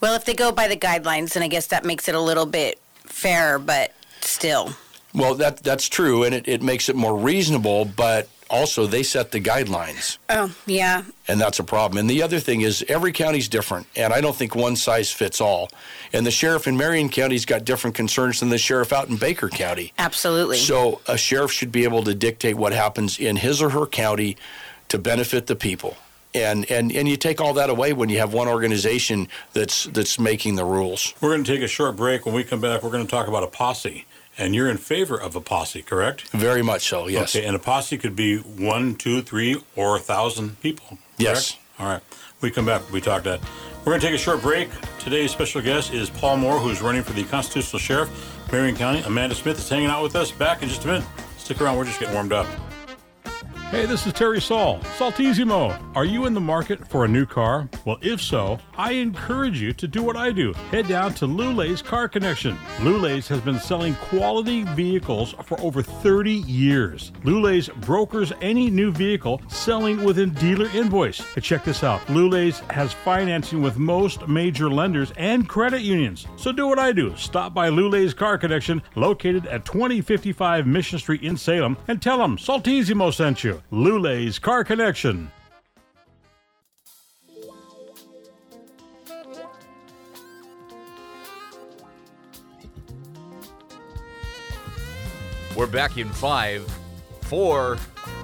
[0.00, 2.46] Well, if they go by the guidelines, then I guess that makes it a little
[2.46, 4.74] bit fairer, but still.
[5.14, 7.84] Well, that that's true, and it, it makes it more reasonable.
[7.84, 10.18] But also, they set the guidelines.
[10.30, 11.02] Oh, yeah.
[11.26, 11.98] and that's a problem.
[11.98, 15.40] And the other thing is every county's different, and I don't think one size fits
[15.40, 15.70] all.
[16.12, 19.48] And the sheriff in Marion County's got different concerns than the sheriff out in Baker
[19.48, 19.92] County.
[19.98, 20.58] Absolutely.
[20.58, 24.36] So a sheriff should be able to dictate what happens in his or her county
[24.88, 25.96] to benefit the people.
[26.32, 30.18] And, and and you take all that away when you have one organization that's that's
[30.18, 31.14] making the rules.
[31.20, 32.26] We're going to take a short break.
[32.26, 34.04] When we come back, we're going to talk about a posse.
[34.36, 36.28] And you're in favor of a posse, correct?
[36.30, 37.06] Very much so.
[37.06, 37.36] Yes.
[37.36, 40.86] Okay, and a posse could be one, two, three, or a thousand people.
[40.88, 41.02] correct?
[41.18, 41.56] Yes.
[41.78, 42.02] All right.
[42.40, 42.90] We come back.
[42.92, 43.40] We talk that.
[43.80, 44.68] We're going to take a short break.
[44.98, 49.00] Today's special guest is Paul Moore, who's running for the constitutional sheriff, Marion County.
[49.02, 50.30] Amanda Smith is hanging out with us.
[50.32, 51.04] Back in just a minute.
[51.38, 51.76] Stick around.
[51.76, 52.46] We're just getting warmed up.
[53.70, 55.76] Hey, this is Terry Saul, Saltissimo.
[55.96, 57.68] Are you in the market for a new car?
[57.84, 60.52] Well, if so, I encourage you to do what I do.
[60.70, 62.58] Head down to Lulay's Car Connection.
[62.80, 67.12] Lulay's has been selling quality vehicles for over 30 years.
[67.22, 71.24] Lulay's brokers any new vehicle selling within dealer invoice.
[71.34, 72.08] But check this out.
[72.10, 76.26] Lulay's has financing with most major lenders and credit unions.
[76.36, 77.14] So do what I do.
[77.16, 82.38] Stop by Lulay's Car Connection, located at 2055 Mission Street in Salem, and tell them
[82.38, 83.62] Saltissimo sent you.
[83.70, 85.30] Lulay's Car Connection.
[95.56, 96.66] We're back in five,
[97.22, 97.78] four,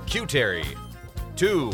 [0.07, 0.65] cue Terry,
[1.37, 1.71] two,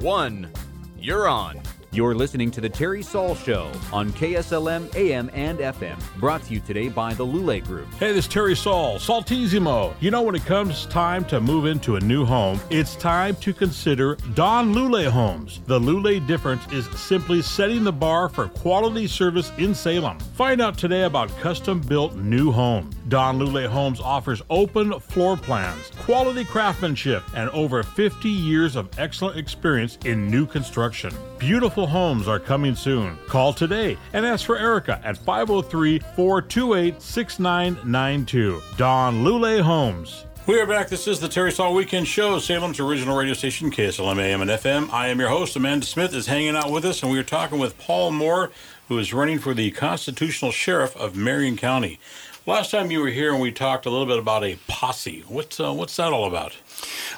[0.00, 0.50] one,
[0.98, 1.60] you're on.
[1.94, 6.58] You're listening to The Terry Saul Show on KSLM AM and FM, brought to you
[6.58, 7.86] today by the Lulay Group.
[8.00, 9.94] Hey, this is Terry Saul, Saltissimo.
[10.00, 13.52] You know, when it comes time to move into a new home, it's time to
[13.52, 15.60] consider Don Lulay Homes.
[15.66, 20.18] The Lulay difference is simply setting the bar for quality service in Salem.
[20.34, 22.92] Find out today about custom built new homes.
[23.06, 29.38] Don Lulay Homes offers open floor plans, quality craftsmanship, and over 50 years of excellent
[29.38, 31.14] experience in new construction.
[31.38, 33.18] Beautiful homes are coming soon.
[33.26, 38.62] Call today and ask for Erica at 503 428 6992.
[38.76, 40.26] Don Lulay Homes.
[40.46, 40.88] We are back.
[40.88, 44.90] This is the Terry Saul Weekend Show, Salem's original radio station, KSLM AM and FM.
[44.92, 45.56] I am your host.
[45.56, 48.50] Amanda Smith is hanging out with us, and we are talking with Paul Moore,
[48.88, 51.98] who is running for the constitutional sheriff of Marion County.
[52.46, 55.24] Last time you were here, and we talked a little bit about a posse.
[55.28, 56.54] What's uh, what's that all about?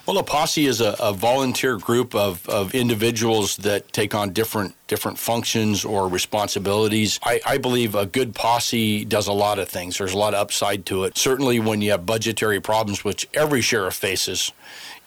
[0.07, 4.77] Well, a posse is a, a volunteer group of, of individuals that take on different
[4.87, 7.19] different functions or responsibilities.
[7.25, 9.99] I, I believe a good posse does a lot of things.
[9.99, 11.19] There's a lot of upside to it.
[11.19, 14.53] Certainly, when you have budgetary problems, which every sheriff faces,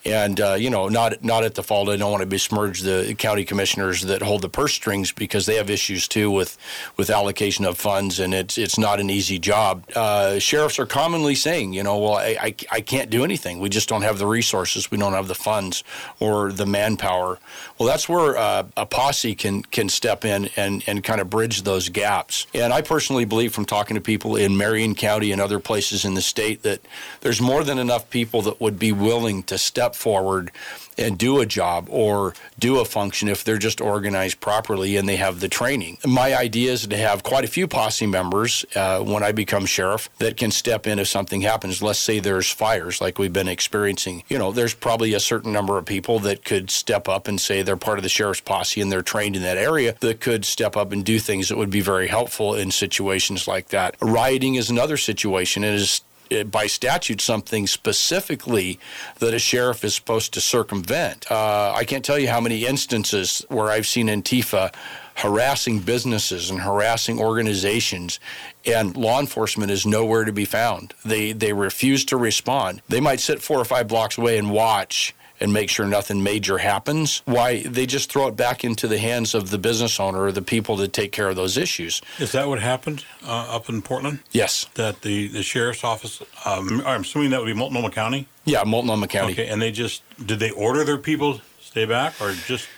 [0.04, 1.88] and uh, you know, not not at the fault.
[1.88, 5.56] I don't want to besmirch the county commissioners that hold the purse strings because they
[5.56, 6.56] have issues too with
[6.96, 9.84] with allocation of funds, and it's it's not an easy job.
[9.94, 13.60] Uh, sheriffs are commonly saying, you know, well, I, I I can't do anything.
[13.60, 14.90] We just don't have the resources.
[14.90, 15.84] We don't have the funds
[16.18, 17.38] or the manpower.
[17.78, 21.62] Well, that's where uh, a posse can can step in and and kind of bridge
[21.62, 22.46] those gaps.
[22.54, 26.14] And I personally believe, from talking to people in Marion County and other places in
[26.14, 26.80] the state, that
[27.20, 30.50] there's more than enough people that would be willing to step step forward
[30.98, 35.16] and do a job or do a function if they're just organized properly and they
[35.16, 35.96] have the training.
[36.06, 40.10] My idea is to have quite a few posse members uh, when I become sheriff
[40.18, 41.80] that can step in if something happens.
[41.80, 44.24] Let's say there's fires like we've been experiencing.
[44.28, 47.62] You know, there's probably a certain number of people that could step up and say
[47.62, 50.76] they're part of the sheriff's posse and they're trained in that area that could step
[50.76, 53.96] up and do things that would be very helpful in situations like that.
[54.02, 55.64] Rioting is another situation.
[55.64, 56.02] It is
[56.50, 58.78] by statute something specifically
[59.18, 61.30] that a sheriff is supposed to circumvent.
[61.30, 64.72] Uh, I can't tell you how many instances where I've seen Antifa
[65.16, 68.18] harassing businesses and harassing organizations
[68.64, 70.94] and law enforcement is nowhere to be found.
[71.04, 72.80] They they refuse to respond.
[72.88, 76.58] They might sit 4 or 5 blocks away and watch and make sure nothing major
[76.58, 77.22] happens.
[77.24, 80.42] Why they just throw it back into the hands of the business owner or the
[80.42, 82.02] people that take care of those issues.
[82.18, 84.20] Is that what happened uh, up in Portland?
[84.32, 84.66] Yes.
[84.74, 88.28] That the, the sheriff's office, um, I'm assuming that would be Multnomah County?
[88.44, 89.32] Yeah, Multnomah County.
[89.32, 92.68] Okay, and they just, did they order their people stay back or just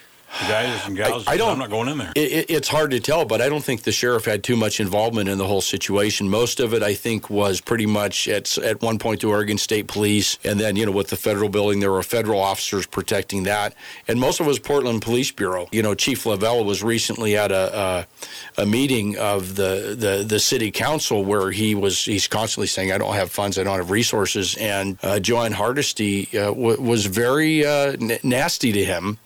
[0.40, 1.27] the guys and gals?
[1.27, 1.51] I, I don't.
[1.53, 2.12] I'm not going in there.
[2.16, 5.29] It, it's hard to tell, but I don't think the sheriff had too much involvement
[5.29, 6.29] in the whole situation.
[6.29, 9.87] Most of it, I think, was pretty much at at one point to Oregon State
[9.88, 13.75] Police, and then you know with the federal building, there were federal officers protecting that,
[14.09, 15.68] and most of it was Portland Police Bureau.
[15.73, 18.07] You know, Chief Lovell was recently at a
[18.59, 22.92] a, a meeting of the, the the city council where he was he's constantly saying,
[22.92, 26.81] "I don't have funds, I don't have resources," and uh, Jo Ann Hardesty uh, w-
[26.81, 29.18] was very uh, n- nasty to him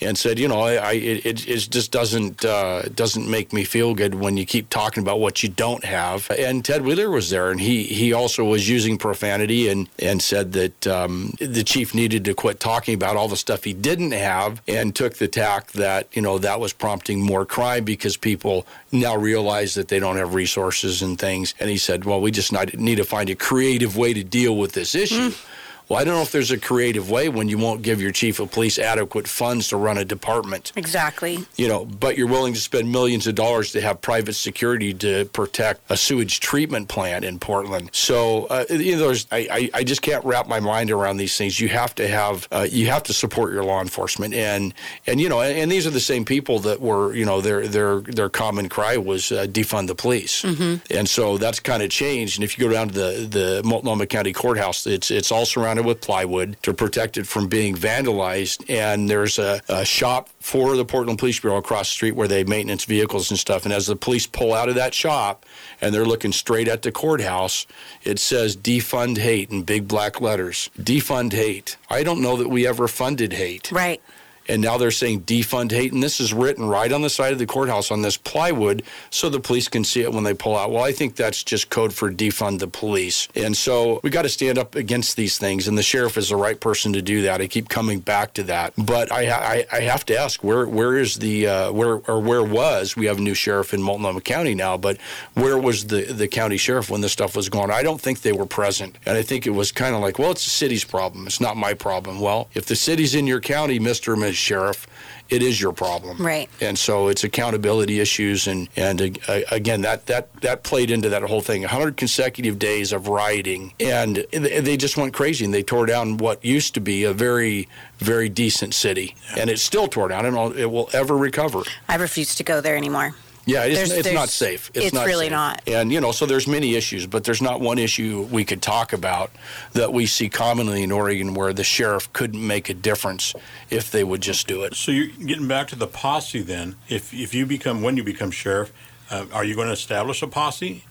[0.00, 3.94] and said, you know, I, I it, it just doesn't uh, doesn't make me feel
[3.94, 6.30] good when you keep talking about what you don't have.
[6.30, 10.52] And Ted Wheeler was there, and he he also was using profanity and and said
[10.52, 14.62] that um, the chief needed to quit talking about all the stuff he didn't have,
[14.68, 19.16] and took the tack that you know that was prompting more crime because people now
[19.16, 21.54] realize that they don't have resources and things.
[21.60, 24.72] And he said, well, we just need to find a creative way to deal with
[24.72, 25.30] this issue.
[25.30, 25.46] Mm.
[25.88, 28.40] Well, I don't know if there's a creative way when you won't give your chief
[28.40, 30.72] of police adequate funds to run a department.
[30.76, 31.40] Exactly.
[31.56, 35.26] You know, but you're willing to spend millions of dollars to have private security to
[35.26, 37.90] protect a sewage treatment plant in Portland.
[37.92, 41.60] So, uh, you know, I, I, I, just can't wrap my mind around these things.
[41.60, 44.72] You have to have, uh, you have to support your law enforcement, and
[45.06, 47.66] and you know, and, and, these are the same people that were, you know, their
[47.66, 50.76] their their common cry was uh, defund the police, mm-hmm.
[50.90, 52.38] and so that's kind of changed.
[52.38, 55.73] And if you go down to the the Multnomah County Courthouse, it's it's all surrounded
[55.82, 58.64] with plywood to protect it from being vandalized.
[58.68, 62.44] And there's a, a shop for the Portland Police Bureau across the street where they
[62.44, 63.64] maintenance vehicles and stuff.
[63.64, 65.44] And as the police pull out of that shop
[65.80, 67.66] and they're looking straight at the courthouse,
[68.04, 70.70] it says defund hate in big black letters.
[70.78, 71.76] Defund hate.
[71.90, 73.72] I don't know that we ever funded hate.
[73.72, 74.00] Right
[74.48, 77.38] and now they're saying defund hate, and this is written right on the side of
[77.38, 80.70] the courthouse on this plywood so the police can see it when they pull out.
[80.70, 83.28] Well, I think that's just code for defund the police.
[83.34, 86.36] And so we got to stand up against these things, and the sheriff is the
[86.36, 87.40] right person to do that.
[87.40, 88.72] I keep coming back to that.
[88.76, 92.42] But I, I, I have to ask, where where is the, uh, where or where
[92.42, 94.98] was, we have a new sheriff in Multnomah County now, but
[95.34, 97.70] where was the, the county sheriff when this stuff was going on?
[97.70, 98.96] I don't think they were present.
[99.06, 101.26] And I think it was kind of like, well, it's the city's problem.
[101.26, 102.20] It's not my problem.
[102.20, 104.16] Well, if the city's in your county, Mr.
[104.34, 104.38] Ms.
[104.40, 104.86] Sheriff,
[105.28, 106.18] it is your problem.
[106.18, 106.50] Right.
[106.60, 111.22] And so it's accountability issues, and and uh, again that that that played into that
[111.22, 111.62] whole thing.
[111.62, 116.44] 100 consecutive days of rioting, and they just went crazy, and they tore down what
[116.44, 117.68] used to be a very
[117.98, 119.42] very decent city, yeah.
[119.42, 120.18] and it's still tore down.
[120.18, 121.62] I don't know it will ever recover.
[121.88, 123.14] I refuse to go there anymore.
[123.46, 124.70] Yeah, it's, it's not safe.
[124.74, 125.32] It's, it's not really safe.
[125.32, 125.62] not.
[125.66, 128.92] And you know, so there's many issues, but there's not one issue we could talk
[128.92, 129.30] about
[129.72, 133.34] that we see commonly in Oregon where the sheriff couldn't make a difference
[133.70, 134.74] if they would just do it.
[134.74, 136.76] So you're getting back to the posse then.
[136.88, 138.72] If if you become when you become sheriff,
[139.10, 140.84] uh, are you going to establish a posse?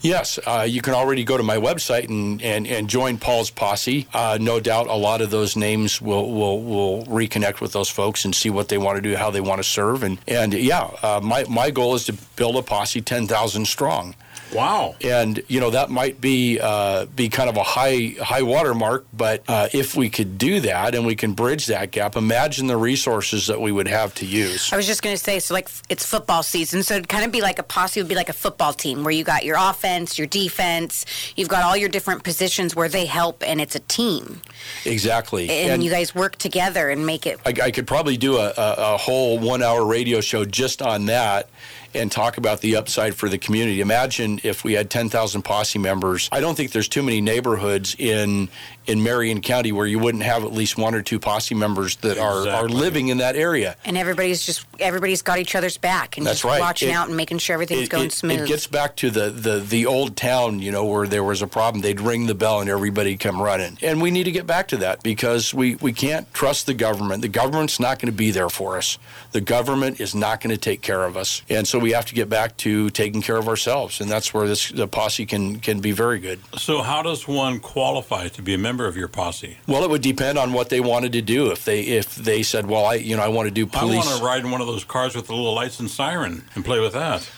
[0.00, 4.06] Yes, uh, you can already go to my website and, and, and join Paul's posse.
[4.14, 8.24] Uh, no doubt a lot of those names will, will, will reconnect with those folks
[8.24, 10.02] and see what they want to do, how they want to serve.
[10.02, 14.14] And, and yeah, uh, my, my goal is to build a posse 10,000 strong.
[14.52, 14.96] Wow!
[15.02, 19.06] And you know that might be uh, be kind of a high high water mark,
[19.12, 22.76] but uh, if we could do that and we can bridge that gap, imagine the
[22.76, 24.72] resources that we would have to use.
[24.72, 27.32] I was just going to say, so like it's football season, so it'd kind of
[27.32, 30.18] be like a posse would be like a football team where you got your offense,
[30.18, 31.04] your defense,
[31.36, 34.40] you've got all your different positions where they help, and it's a team.
[34.84, 35.48] Exactly.
[35.48, 37.38] And, and you guys work together and make it.
[37.44, 41.06] I, I could probably do a, a, a whole one hour radio show just on
[41.06, 41.48] that
[41.94, 43.80] and talk about the upside for the community.
[43.80, 46.28] Imagine if we had 10,000 posse members.
[46.32, 48.48] I don't think there's too many neighborhoods in
[48.86, 52.16] in Marion County where you wouldn't have at least one or two posse members that
[52.16, 53.76] are, are living in that area.
[53.84, 56.58] And everybody's just everybody's got each other's back and That's just right.
[56.58, 58.40] watching It- out and making sure everything's it, going it- smooth.
[58.40, 61.46] It gets back to the, the, the old town, you know, where there was a
[61.46, 61.82] problem.
[61.82, 63.76] They'd ring the bell and everybody'd come running.
[63.82, 67.20] And we need to get back to that because we, we can't trust the government.
[67.20, 68.98] The government's not going to be there for us.
[69.32, 71.42] The government is not going to take care of us.
[71.50, 74.00] And so we have to get back to taking care of ourselves.
[74.00, 76.40] And that's where this the posse can, can be very good.
[76.56, 79.58] So, how does one qualify to be a member of your posse?
[79.66, 81.50] Well, it would depend on what they wanted to do.
[81.50, 84.04] If they if they said, well, I you know I want to do police.
[84.04, 86.44] I want to ride in one of those cars with the little lights and siren
[86.54, 87.28] and play with that.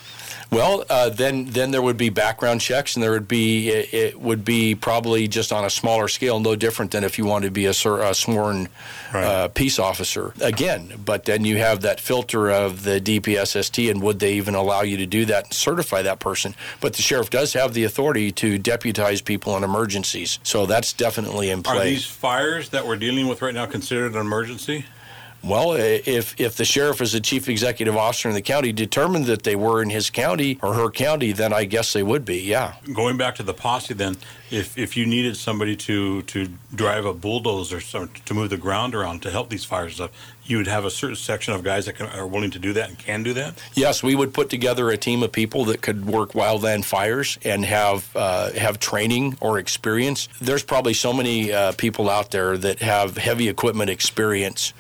[0.51, 4.21] Well, uh, then then there would be background checks, and there would be it, it
[4.21, 7.53] would be probably just on a smaller scale, no different than if you wanted to
[7.53, 8.69] be a, a sworn
[9.13, 9.25] Right.
[9.25, 10.33] uh, peace officer.
[10.41, 14.83] Again, but then you have that filter of the DPSST, and would they even allow
[14.83, 16.55] you to do that and certify that person?
[16.81, 21.51] But the sheriff does have the authority to deputize people in emergencies, so that's definitely
[21.51, 21.77] in place.
[21.81, 24.85] Are these fires that we're dealing with right now considered an emergency?
[25.43, 29.43] Well, if if the sheriff is the chief executive officer in the county determined that
[29.43, 32.41] they were in his county or her county, then I guess they would be.
[32.41, 32.75] Yeah.
[32.93, 34.17] Going back to the posse, then,
[34.51, 38.57] if, if you needed somebody to, to drive a bulldozer or some, to move the
[38.57, 40.11] ground around to help these fires stuff,
[40.45, 42.89] you would have a certain section of guys that can, are willing to do that
[42.89, 43.55] and can do that.
[43.75, 47.65] Yes, we would put together a team of people that could work wildland fires and
[47.65, 50.29] have uh, have training or experience.
[50.41, 54.75] There's probably so many uh, people out there that have heavy equipment experience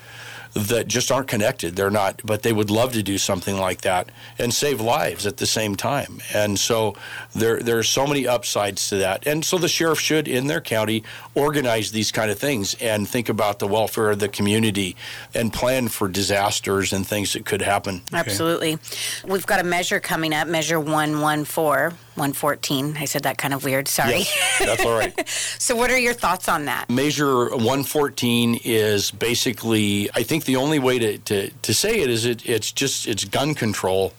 [0.55, 1.77] that just aren't connected.
[1.77, 5.37] They're not, but they would love to do something like that and save lives at
[5.37, 6.21] the same time.
[6.35, 6.97] And so
[7.35, 9.27] there there are so many upsides to that.
[9.27, 13.29] And so the sheriff should, in their county, organize these kind of things and think
[13.29, 14.97] about the welfare of the community
[15.35, 18.03] and plan for disasters and things that could happen.
[18.13, 18.79] Absolutely.
[19.25, 22.97] We've got a measure coming up, measure 114, 114.
[22.99, 23.89] I said that kind of weird.
[23.89, 24.19] Sorry.
[24.19, 25.29] Yes, that's all right.
[25.29, 26.91] so, what are your thoughts on that?
[26.91, 32.25] Measure 114 is basically, I think the only way to, to, to say it is
[32.25, 34.13] it, it's just it's gun control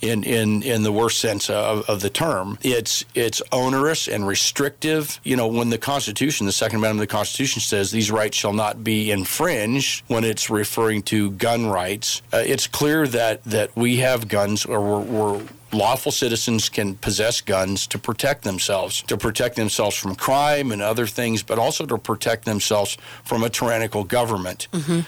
[0.00, 2.58] in, in, in the worst sense of, of the term.
[2.62, 5.20] It's it's onerous and restrictive.
[5.24, 8.52] You know, when the Constitution, the Second Amendment of the Constitution says these rights shall
[8.52, 13.98] not be infringed when it's referring to gun rights, uh, it's clear that, that we
[13.98, 19.56] have guns or we're, we're lawful citizens can possess guns to protect themselves, to protect
[19.56, 24.68] themselves from crime and other things, but also to protect themselves from a tyrannical government.
[24.72, 25.00] Mm-hmm.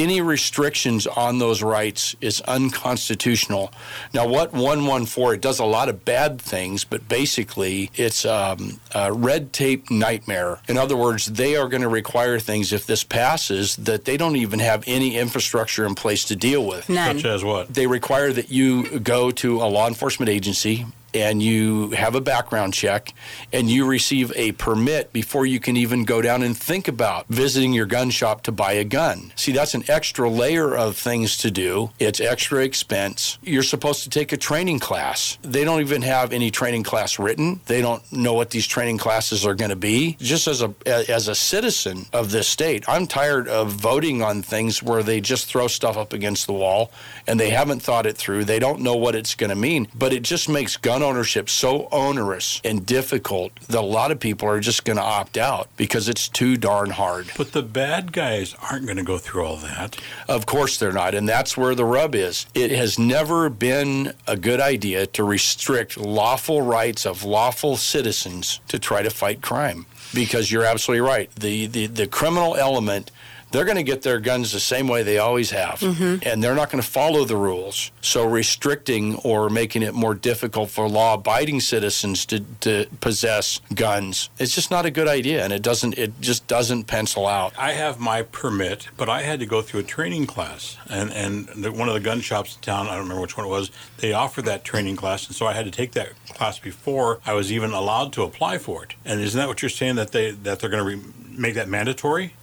[0.00, 3.70] Any restrictions on those rights is unconstitutional.
[4.14, 9.12] Now, what 114, it does a lot of bad things, but basically it's um, a
[9.12, 10.60] red tape nightmare.
[10.68, 14.36] In other words, they are going to require things if this passes that they don't
[14.36, 17.16] even have any infrastructure in place to deal with None.
[17.16, 17.74] Such as what?
[17.74, 22.74] they require that you go to a law enforcement agency and you have a background
[22.74, 23.14] check
[23.52, 27.72] and you receive a permit before you can even go down and think about visiting
[27.72, 29.32] your gun shop to buy a gun.
[29.36, 31.90] See, that's an extra layer of things to do.
[31.98, 33.38] It's extra expense.
[33.42, 35.38] You're supposed to take a training class.
[35.42, 37.60] They don't even have any training class written.
[37.66, 40.16] They don't know what these training classes are going to be.
[40.20, 44.82] Just as a as a citizen of this state, I'm tired of voting on things
[44.82, 46.90] where they just throw stuff up against the wall
[47.26, 48.44] and they haven't thought it through.
[48.44, 51.88] They don't know what it's going to mean, but it just makes gun ownership so
[51.90, 56.08] onerous and difficult that a lot of people are just going to opt out because
[56.08, 57.30] it's too darn hard.
[57.36, 59.96] But the bad guys aren't going to go through all that.
[60.28, 62.46] Of course they're not, and that's where the rub is.
[62.54, 68.78] It has never been a good idea to restrict lawful rights of lawful citizens to
[68.78, 69.86] try to fight crime.
[70.12, 71.30] Because you're absolutely right.
[71.36, 73.12] The the, the criminal element
[73.50, 76.28] they're going to get their guns the same way they always have, mm-hmm.
[76.28, 77.90] and they're not going to follow the rules.
[78.00, 84.30] So, restricting or making it more difficult for law abiding citizens to, to possess guns,
[84.38, 87.52] it's just not a good idea, and it doesn't, it just doesn't pencil out.
[87.58, 91.48] I have my permit, but I had to go through a training class, and and
[91.48, 93.70] the, one of the gun shops in town, I don't remember which one it was,
[93.98, 97.34] they offered that training class, and so I had to take that class before I
[97.34, 98.94] was even allowed to apply for it.
[99.04, 101.68] And isn't that what you're saying that they that they're going to re- make that
[101.68, 102.34] mandatory?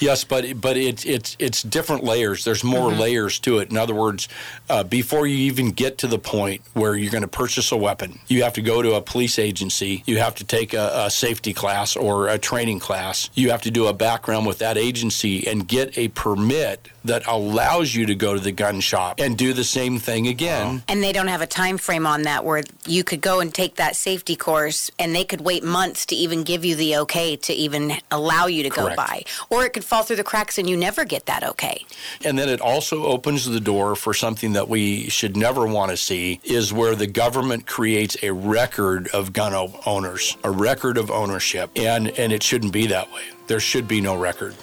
[0.00, 2.44] Yes, but but it's it's it's different layers.
[2.44, 3.70] There's more layers to it.
[3.70, 4.28] In other words,
[4.68, 8.18] uh, before you even get to the point where you're going to purchase a weapon,
[8.28, 10.02] you have to go to a police agency.
[10.06, 13.30] You have to take a, a safety class or a training class.
[13.34, 17.94] You have to do a background with that agency and get a permit that allows
[17.94, 20.82] you to go to the gun shop and do the same thing again.
[20.88, 23.76] And they don't have a time frame on that where you could go and take
[23.76, 27.52] that safety course and they could wait months to even give you the okay to
[27.52, 28.96] even allow you to go Correct.
[28.96, 29.24] by.
[29.50, 31.84] Or it could fall through the cracks and you never get that okay.
[32.24, 35.96] And then it also opens the door for something that we should never want to
[35.96, 39.54] see is where the government creates a record of gun
[39.86, 41.70] owners, a record of ownership.
[41.76, 43.22] And, and it shouldn't be that way.
[43.46, 44.54] There should be no record.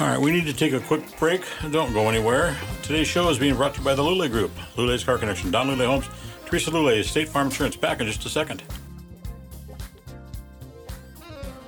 [0.00, 1.42] All right, we need to take a quick break.
[1.70, 2.56] Don't go anywhere.
[2.82, 5.68] Today's show is being brought to you by the Lulay Group, Lulay's Car Connection, Don
[5.68, 6.06] Lulay Homes,
[6.46, 7.76] Teresa Lulay, State Farm Insurance.
[7.76, 8.62] Back in just a second.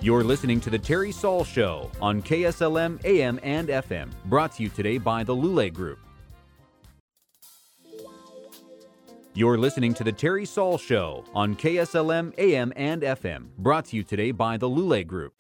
[0.05, 4.69] You're listening to the Terry Saul Show on KSLM AM and FM, brought to you
[4.69, 5.99] today by the Lulay Group.
[9.33, 14.03] You're listening to the Terry Saul Show on KSLM AM and FM, brought to you
[14.03, 15.33] today by the Lulay Group.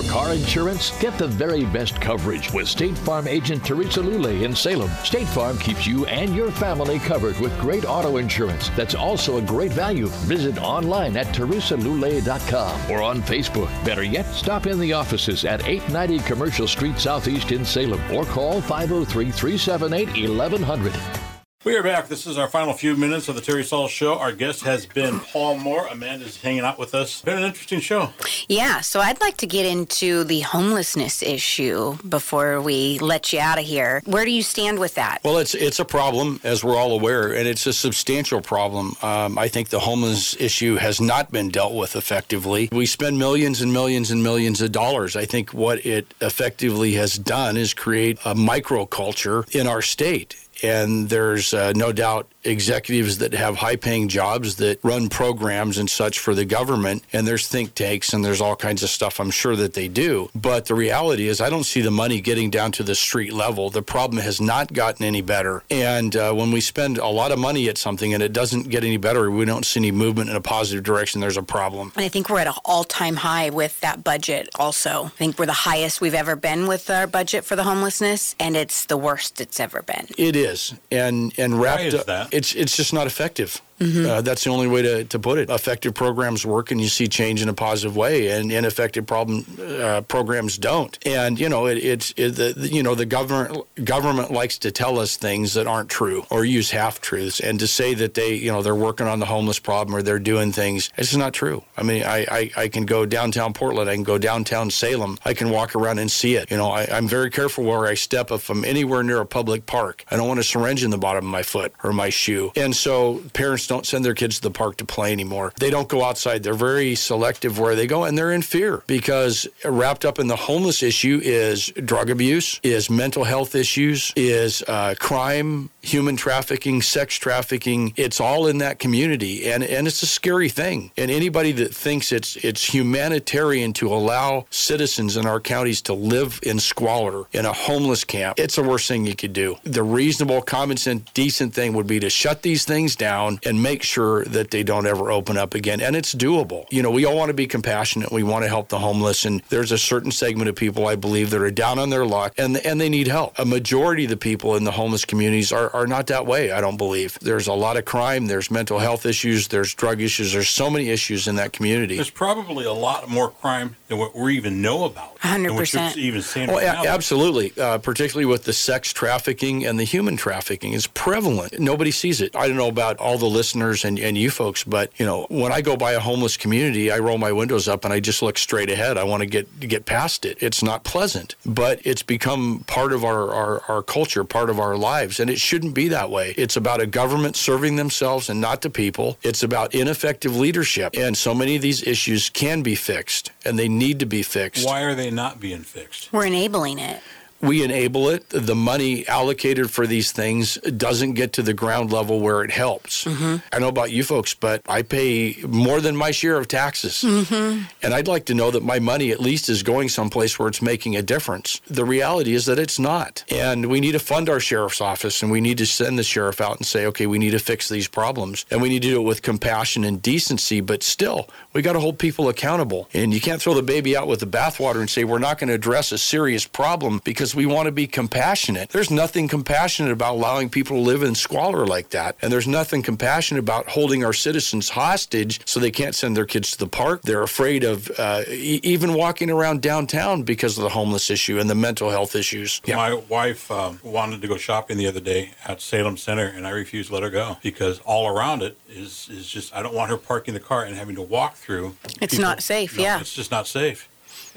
[0.00, 0.98] For car insurance?
[0.98, 4.88] Get the very best coverage with State Farm agent Teresa Lulay in Salem.
[5.04, 9.42] State Farm keeps you and your family covered with great auto insurance that's also a
[9.42, 10.06] great value.
[10.24, 13.68] Visit online at teresalulay.com or on Facebook.
[13.84, 18.62] Better yet, stop in the offices at 890 Commercial Street Southeast in Salem or call
[18.62, 21.29] 503 378 1100.
[21.62, 22.08] We are back.
[22.08, 24.16] This is our final few minutes of the Terry Saul Show.
[24.16, 25.88] Our guest has been Paul Moore.
[25.88, 27.20] Amanda's hanging out with us.
[27.20, 28.14] Been an interesting show.
[28.48, 33.58] Yeah, so I'd like to get into the homelessness issue before we let you out
[33.58, 34.00] of here.
[34.06, 35.18] Where do you stand with that?
[35.22, 38.94] Well, it's it's a problem, as we're all aware, and it's a substantial problem.
[39.02, 42.70] Um, I think the homeless issue has not been dealt with effectively.
[42.72, 45.14] We spend millions and millions and millions of dollars.
[45.14, 51.08] I think what it effectively has done is create a microculture in our state and
[51.08, 56.18] there's uh, no doubt executives that have high paying jobs that run programs and such
[56.18, 59.56] for the government and there's think tanks and there's all kinds of stuff I'm sure
[59.56, 60.30] that they do.
[60.34, 63.68] But the reality is I don't see the money getting down to the street level.
[63.68, 65.62] The problem has not gotten any better.
[65.70, 68.84] And uh, when we spend a lot of money at something and it doesn't get
[68.84, 71.92] any better we don't see any movement in a positive direction there's a problem.
[71.94, 75.06] And I think we're at an all-time high with that budget also.
[75.06, 78.56] I think we're the highest we've ever been with our budget for the homelessness and
[78.56, 80.06] it's the worst it's ever been.
[80.16, 80.49] It is
[80.90, 83.60] and and wrapped up it's it's just not effective.
[83.80, 84.10] Mm-hmm.
[84.10, 85.48] Uh, that's the only way to, to put it.
[85.48, 90.02] Effective programs work, and you see change in a positive way, and ineffective problem uh,
[90.02, 90.98] programs don't.
[91.06, 94.98] And you know, it, it's it, the you know the government government likes to tell
[94.98, 98.52] us things that aren't true or use half truths, and to say that they you
[98.52, 100.90] know they're working on the homeless problem or they're doing things.
[100.98, 101.64] It's not true.
[101.76, 105.32] I mean, I, I, I can go downtown Portland, I can go downtown Salem, I
[105.32, 106.50] can walk around and see it.
[106.50, 109.64] You know, I, I'm very careful where I step if I'm anywhere near a public
[109.64, 110.04] park.
[110.10, 112.76] I don't want a syringe in the bottom of my foot or my shoe, and
[112.76, 115.52] so parents don't send their kids to the park to play anymore.
[115.60, 116.42] They don't go outside.
[116.42, 120.34] They're very selective where they go, and they're in fear because wrapped up in the
[120.34, 127.14] homeless issue is drug abuse, is mental health issues, is uh, crime, human trafficking, sex
[127.14, 127.92] trafficking.
[127.94, 130.90] It's all in that community, and and it's a scary thing.
[130.96, 136.40] And anybody that thinks it's it's humanitarian to allow citizens in our counties to live
[136.42, 139.56] in squalor in a homeless camp, it's the worst thing you could do.
[139.62, 143.82] The reasonable, common sense, decent thing would be to shut these things down and make
[143.82, 145.80] sure sure that they don't ever open up again.
[145.80, 146.64] And it's doable.
[146.70, 148.10] You know, we all want to be compassionate.
[148.10, 149.24] We want to help the homeless.
[149.24, 152.34] And there's a certain segment of people, I believe, that are down on their luck
[152.38, 153.38] and, and they need help.
[153.38, 156.60] A majority of the people in the homeless communities are, are not that way, I
[156.60, 157.18] don't believe.
[157.20, 160.88] There's a lot of crime, there's mental health issues, there's drug issues, there's so many
[160.88, 161.96] issues in that community.
[161.96, 165.18] There's probably a lot more crime than what we even know about.
[165.18, 165.96] 100%.
[165.96, 167.52] even saying oh, right a- absolutely.
[167.58, 171.58] Uh, particularly with the sex trafficking and the human trafficking is prevalent.
[171.58, 172.34] Nobody sees it.
[172.34, 175.52] I don't know about all the listeners and, and you folks, but you know, when
[175.52, 178.38] I go by a homeless community, I roll my windows up and I just look
[178.38, 178.98] straight ahead.
[178.98, 180.38] I want to get get past it.
[180.40, 184.76] It's not pleasant, but it's become part of our, our, our culture, part of our
[184.76, 186.34] lives, and it shouldn't be that way.
[186.36, 189.18] It's about a government serving themselves and not the people.
[189.22, 193.68] It's about ineffective leadership, and so many of these issues can be fixed, and they
[193.68, 194.66] need to be fixed.
[194.66, 196.12] Why are they not being fixed?
[196.12, 197.02] We're enabling it
[197.40, 198.28] we enable it.
[198.28, 203.04] The money allocated for these things doesn't get to the ground level where it helps.
[203.04, 203.36] Mm-hmm.
[203.52, 207.02] I know about you folks, but I pay more than my share of taxes.
[207.02, 207.64] Mm-hmm.
[207.82, 210.62] And I'd like to know that my money at least is going someplace where it's
[210.62, 211.60] making a difference.
[211.66, 213.24] The reality is that it's not.
[213.30, 216.40] And we need to fund our sheriff's office and we need to send the sheriff
[216.40, 218.44] out and say, okay, we need to fix these problems.
[218.50, 221.80] And we need to do it with compassion and decency, but still, we got to
[221.80, 222.88] hold people accountable.
[222.94, 225.48] And you can't throw the baby out with the bathwater and say, we're not going
[225.48, 228.70] to address a serious problem because we want to be compassionate.
[228.70, 232.16] There's nothing compassionate about allowing people to live in squalor like that.
[232.22, 236.52] And there's nothing compassionate about holding our citizens hostage so they can't send their kids
[236.52, 237.02] to the park.
[237.02, 241.50] They're afraid of uh, e- even walking around downtown because of the homeless issue and
[241.50, 242.60] the mental health issues.
[242.68, 246.50] My wife um, wanted to go shopping the other day at Salem Center, and I
[246.50, 249.90] refused to let her go because all around it is is just I don't want
[249.90, 251.76] her parking the car and having to walk through.
[252.00, 253.00] It's not safe, No, yeah.
[253.00, 253.88] it's just not safe.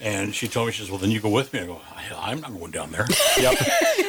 [0.01, 1.81] And she told me, she says, "Well, then you go with me." I go,
[2.17, 3.07] "I'm not going down there."
[3.39, 3.57] Yep.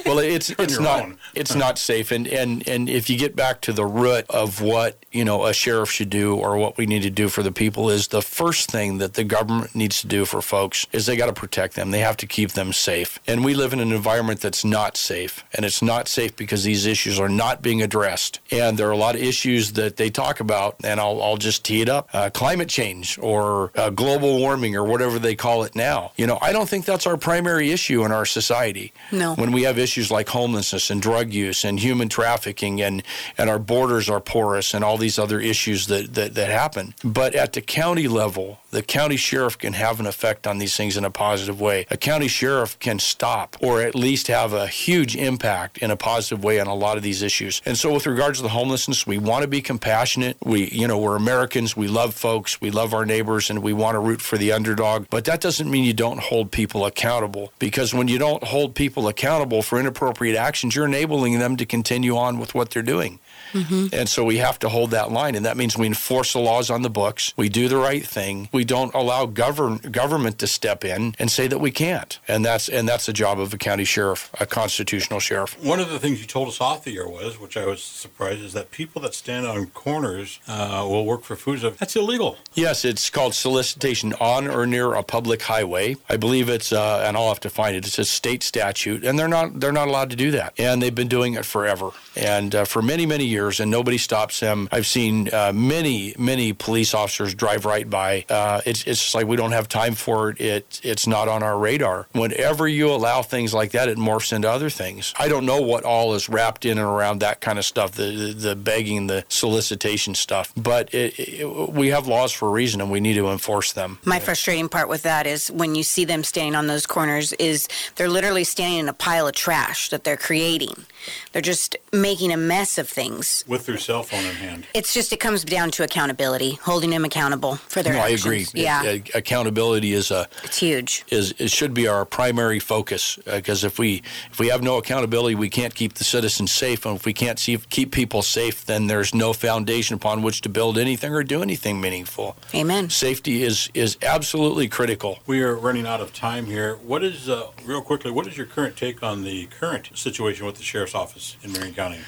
[0.05, 1.19] Well, it's it's not own.
[1.35, 4.99] it's not safe, and and and if you get back to the root of what
[5.13, 7.89] you know a sheriff should do or what we need to do for the people
[7.89, 11.27] is the first thing that the government needs to do for folks is they got
[11.27, 11.91] to protect them.
[11.91, 15.43] They have to keep them safe, and we live in an environment that's not safe,
[15.55, 18.99] and it's not safe because these issues are not being addressed, and there are a
[18.99, 22.29] lot of issues that they talk about, and I'll I'll just tee it up: uh,
[22.29, 26.13] climate change or uh, global warming or whatever they call it now.
[26.17, 29.35] You know, I don't think that's our primary issue in our society No.
[29.35, 33.03] when we have issues like homelessness and drug use and human trafficking and,
[33.39, 36.95] and our borders are porous and all these other issues that, that, that happen.
[37.05, 40.97] But at the county level, the county sheriff can have an effect on these things
[40.97, 41.87] in a positive way.
[41.91, 46.43] A county sheriff can stop or at least have a huge impact in a positive
[46.43, 47.63] way on a lot of these issues.
[47.65, 50.37] And so with regards to the homelessness, we want to be compassionate.
[50.43, 51.77] We, you know, we're Americans.
[51.77, 52.61] We love folks.
[52.61, 55.07] We love our neighbors and we want to root for the underdog.
[55.09, 59.07] But that doesn't mean you don't hold people accountable because when you don't hold people
[59.07, 63.21] accountable for inappropriate actions, you're enabling them to continue on with what they're doing.
[63.53, 63.87] Mm-hmm.
[63.93, 65.37] And so we have to hold that line.
[65.37, 67.33] And that means we enforce the laws on the books.
[67.37, 68.49] We do the right thing.
[68.53, 72.19] We don't allow govern, government to step in and say that we can't.
[72.29, 75.63] And that's and that's the job of a county sheriff, a constitutional sheriff.
[75.63, 78.43] One of the things you told us off the air was, which I was surprised,
[78.43, 81.61] is that people that stand on corners uh, will work for food.
[81.79, 82.37] That's illegal.
[82.55, 85.97] Yes, it's called solicitation on or near a public highway.
[86.09, 87.87] I believe it's, uh, and I'll have to find it.
[87.87, 90.55] It's a state statute, and they're not they're not allowed to do that.
[90.59, 94.41] And they've been doing it forever, and uh, for many many years, and nobody stops
[94.41, 94.69] them.
[94.73, 98.25] I've seen uh, many many police officers drive right by.
[98.55, 100.41] Uh, it's it's just like we don't have time for it.
[100.41, 102.07] It it's not on our radar.
[102.13, 105.13] Whenever you allow things like that, it morphs into other things.
[105.19, 108.05] I don't know what all is wrapped in and around that kind of stuff, the
[108.05, 112.81] the, the begging, the solicitation stuff, but it, it, we have laws for a reason,
[112.81, 113.99] and we need to enforce them.
[114.05, 117.69] My frustrating part with that is when you see them standing on those corners is
[117.97, 120.87] they're literally standing in a pile of trash that they're creating.
[121.33, 123.45] They're just making a mess of things.
[123.47, 124.67] with their cell phone in hand.
[124.75, 128.25] It's just it comes down to accountability, holding them accountable for their No, I actions.
[128.49, 128.63] Agree.
[128.63, 131.05] Yeah, It- uh, accountability is a it's huge.
[131.11, 135.35] is it should be our primary focus because if we if we have no accountability,
[135.35, 138.87] we can't keep the citizens safe, and if we can't see, keep people safe, then
[138.87, 142.37] there's no foundation upon which to build anything or do anything meaningful.
[142.55, 142.91] Amen.
[142.91, 145.19] Safety is is absolutely critical.
[145.27, 146.77] We are running out of time here.
[146.77, 150.57] What is, uh, real quickly, what is your current take on the current situation with
[150.57, 151.99] the sheriff's office in Marion County?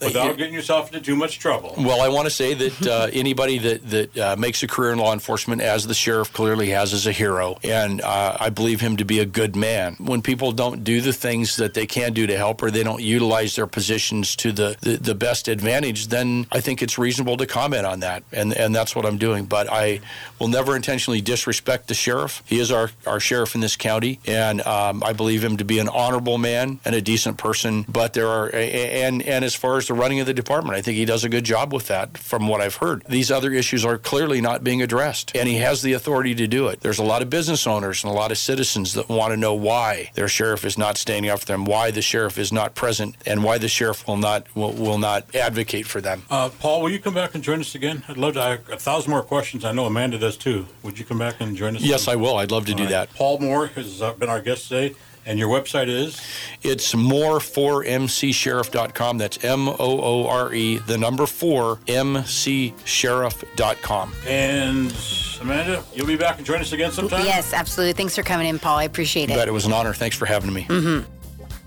[0.00, 1.74] Without getting yourself into too much trouble.
[1.78, 4.98] Well, I want to say that uh, anybody that that uh, makes a career in
[4.98, 8.96] law enforcement, as the sheriff clearly has, is a hero, and uh, I believe him
[8.98, 9.96] to be a good man.
[9.98, 13.02] When people don't do the things that they can do to help, or they don't
[13.02, 17.46] utilize their positions to the, the, the best advantage, then I think it's reasonable to
[17.46, 19.46] comment on that, and and that's what I'm doing.
[19.46, 20.00] But I
[20.38, 22.42] will never intentionally disrespect the sheriff.
[22.46, 25.78] He is our our sheriff in this county, and um, I believe him to be
[25.78, 27.84] an honorable man and a decent person.
[27.88, 30.96] But there are and and as far as the running of the department, I think
[30.96, 32.16] he does a good job with that.
[32.16, 35.82] From what I've heard, these other issues are clearly not being addressed, and he has
[35.82, 36.80] the authority to do it.
[36.80, 39.54] There's a lot of business owners and a lot of citizens that want to know
[39.54, 43.16] why their sheriff is not standing up for them, why the sheriff is not present,
[43.26, 46.22] and why the sheriff will not will, will not advocate for them.
[46.30, 48.04] Uh, Paul, will you come back and join us again?
[48.08, 48.42] I'd love to.
[48.42, 49.64] I have a thousand more questions.
[49.64, 50.66] I know Amanda does too.
[50.82, 51.82] Would you come back and join us?
[51.82, 52.36] Yes, I will.
[52.36, 53.08] I'd love to do All right.
[53.08, 53.14] that.
[53.14, 54.94] Paul Moore has uh, been our guest today,
[55.28, 56.20] and your website is
[56.62, 59.18] It's more4mcsheriff.com.
[59.18, 64.12] That's M O O R E, the number four, mcsheriff.com.
[64.26, 64.92] and
[65.40, 65.84] Amanda.
[65.94, 67.24] You'll be back and join us again sometime.
[67.24, 67.92] Yes, absolutely.
[67.92, 68.78] Thanks for coming in, Paul.
[68.78, 69.36] I appreciate it.
[69.36, 69.94] But it was an honor.
[69.94, 70.64] Thanks for having me.
[70.64, 71.17] Mm-hmm.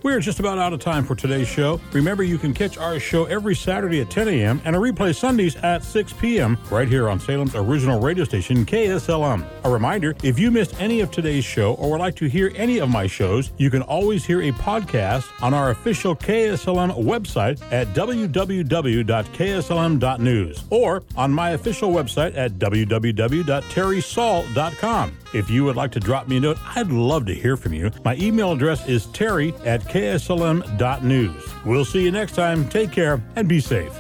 [0.04, 1.80] We are just about out of time for today's show.
[1.91, 4.60] Remember, you can catch our show every Saturday at 10 a.m.
[4.66, 6.58] and a replay Sundays at 6 p.m.
[6.72, 9.45] right here on Salem's original radio station, KSLM.
[9.64, 12.80] A reminder if you missed any of today's show or would like to hear any
[12.80, 17.86] of my shows, you can always hear a podcast on our official KSLM website at
[17.89, 25.18] www.kslm.news or on my official website at www.terrysalt.com.
[25.34, 27.89] If you would like to drop me a note, I'd love to hear from you.
[28.04, 31.66] My email address is terry at kslm.news.
[31.66, 32.68] We'll see you next time.
[32.70, 33.94] Take care and be safe.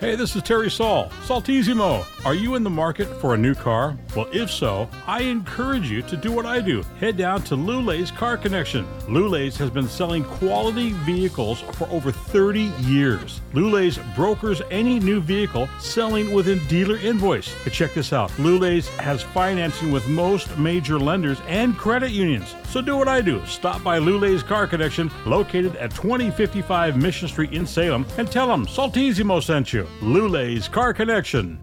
[0.00, 2.04] Hey, this is Terry Saul, Saltissimo.
[2.22, 3.96] Are you in the market for a new car?
[4.14, 6.82] Well, if so, I encourage you to do what I do.
[6.98, 8.86] Head down to Lulay's Car Connection.
[9.08, 13.40] Lulay's has been selling quality vehicles for over 30 years.
[13.54, 17.54] Lulay's brokers any new vehicle selling within dealer invoice.
[17.64, 22.54] But check this out Lulay's has financing with most major lenders and credit unions.
[22.68, 23.42] So do what I do.
[23.46, 28.68] Stop by Lulay's Car Connection, located at 2055 Mission Street in Salem, and tell them
[28.68, 29.86] Saltissimo sent you.
[30.02, 31.58] Lulay's Car Connection.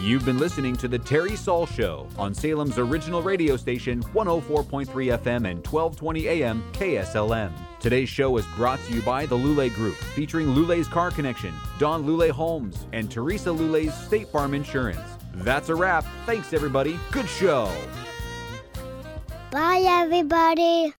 [0.00, 5.50] You've been listening to The Terry Saul Show on Salem's original radio station, 104.3 FM
[5.50, 7.52] and 1220 AM KSLM.
[7.80, 12.04] Today's show is brought to you by the Lulay Group, featuring Lulay's Car Connection, Don
[12.04, 15.00] Lulay Homes, and Teresa Lulay's State Farm Insurance.
[15.34, 16.04] That's a wrap.
[16.26, 16.98] Thanks, everybody.
[17.10, 17.70] Good show.
[19.50, 20.94] Bye, everybody.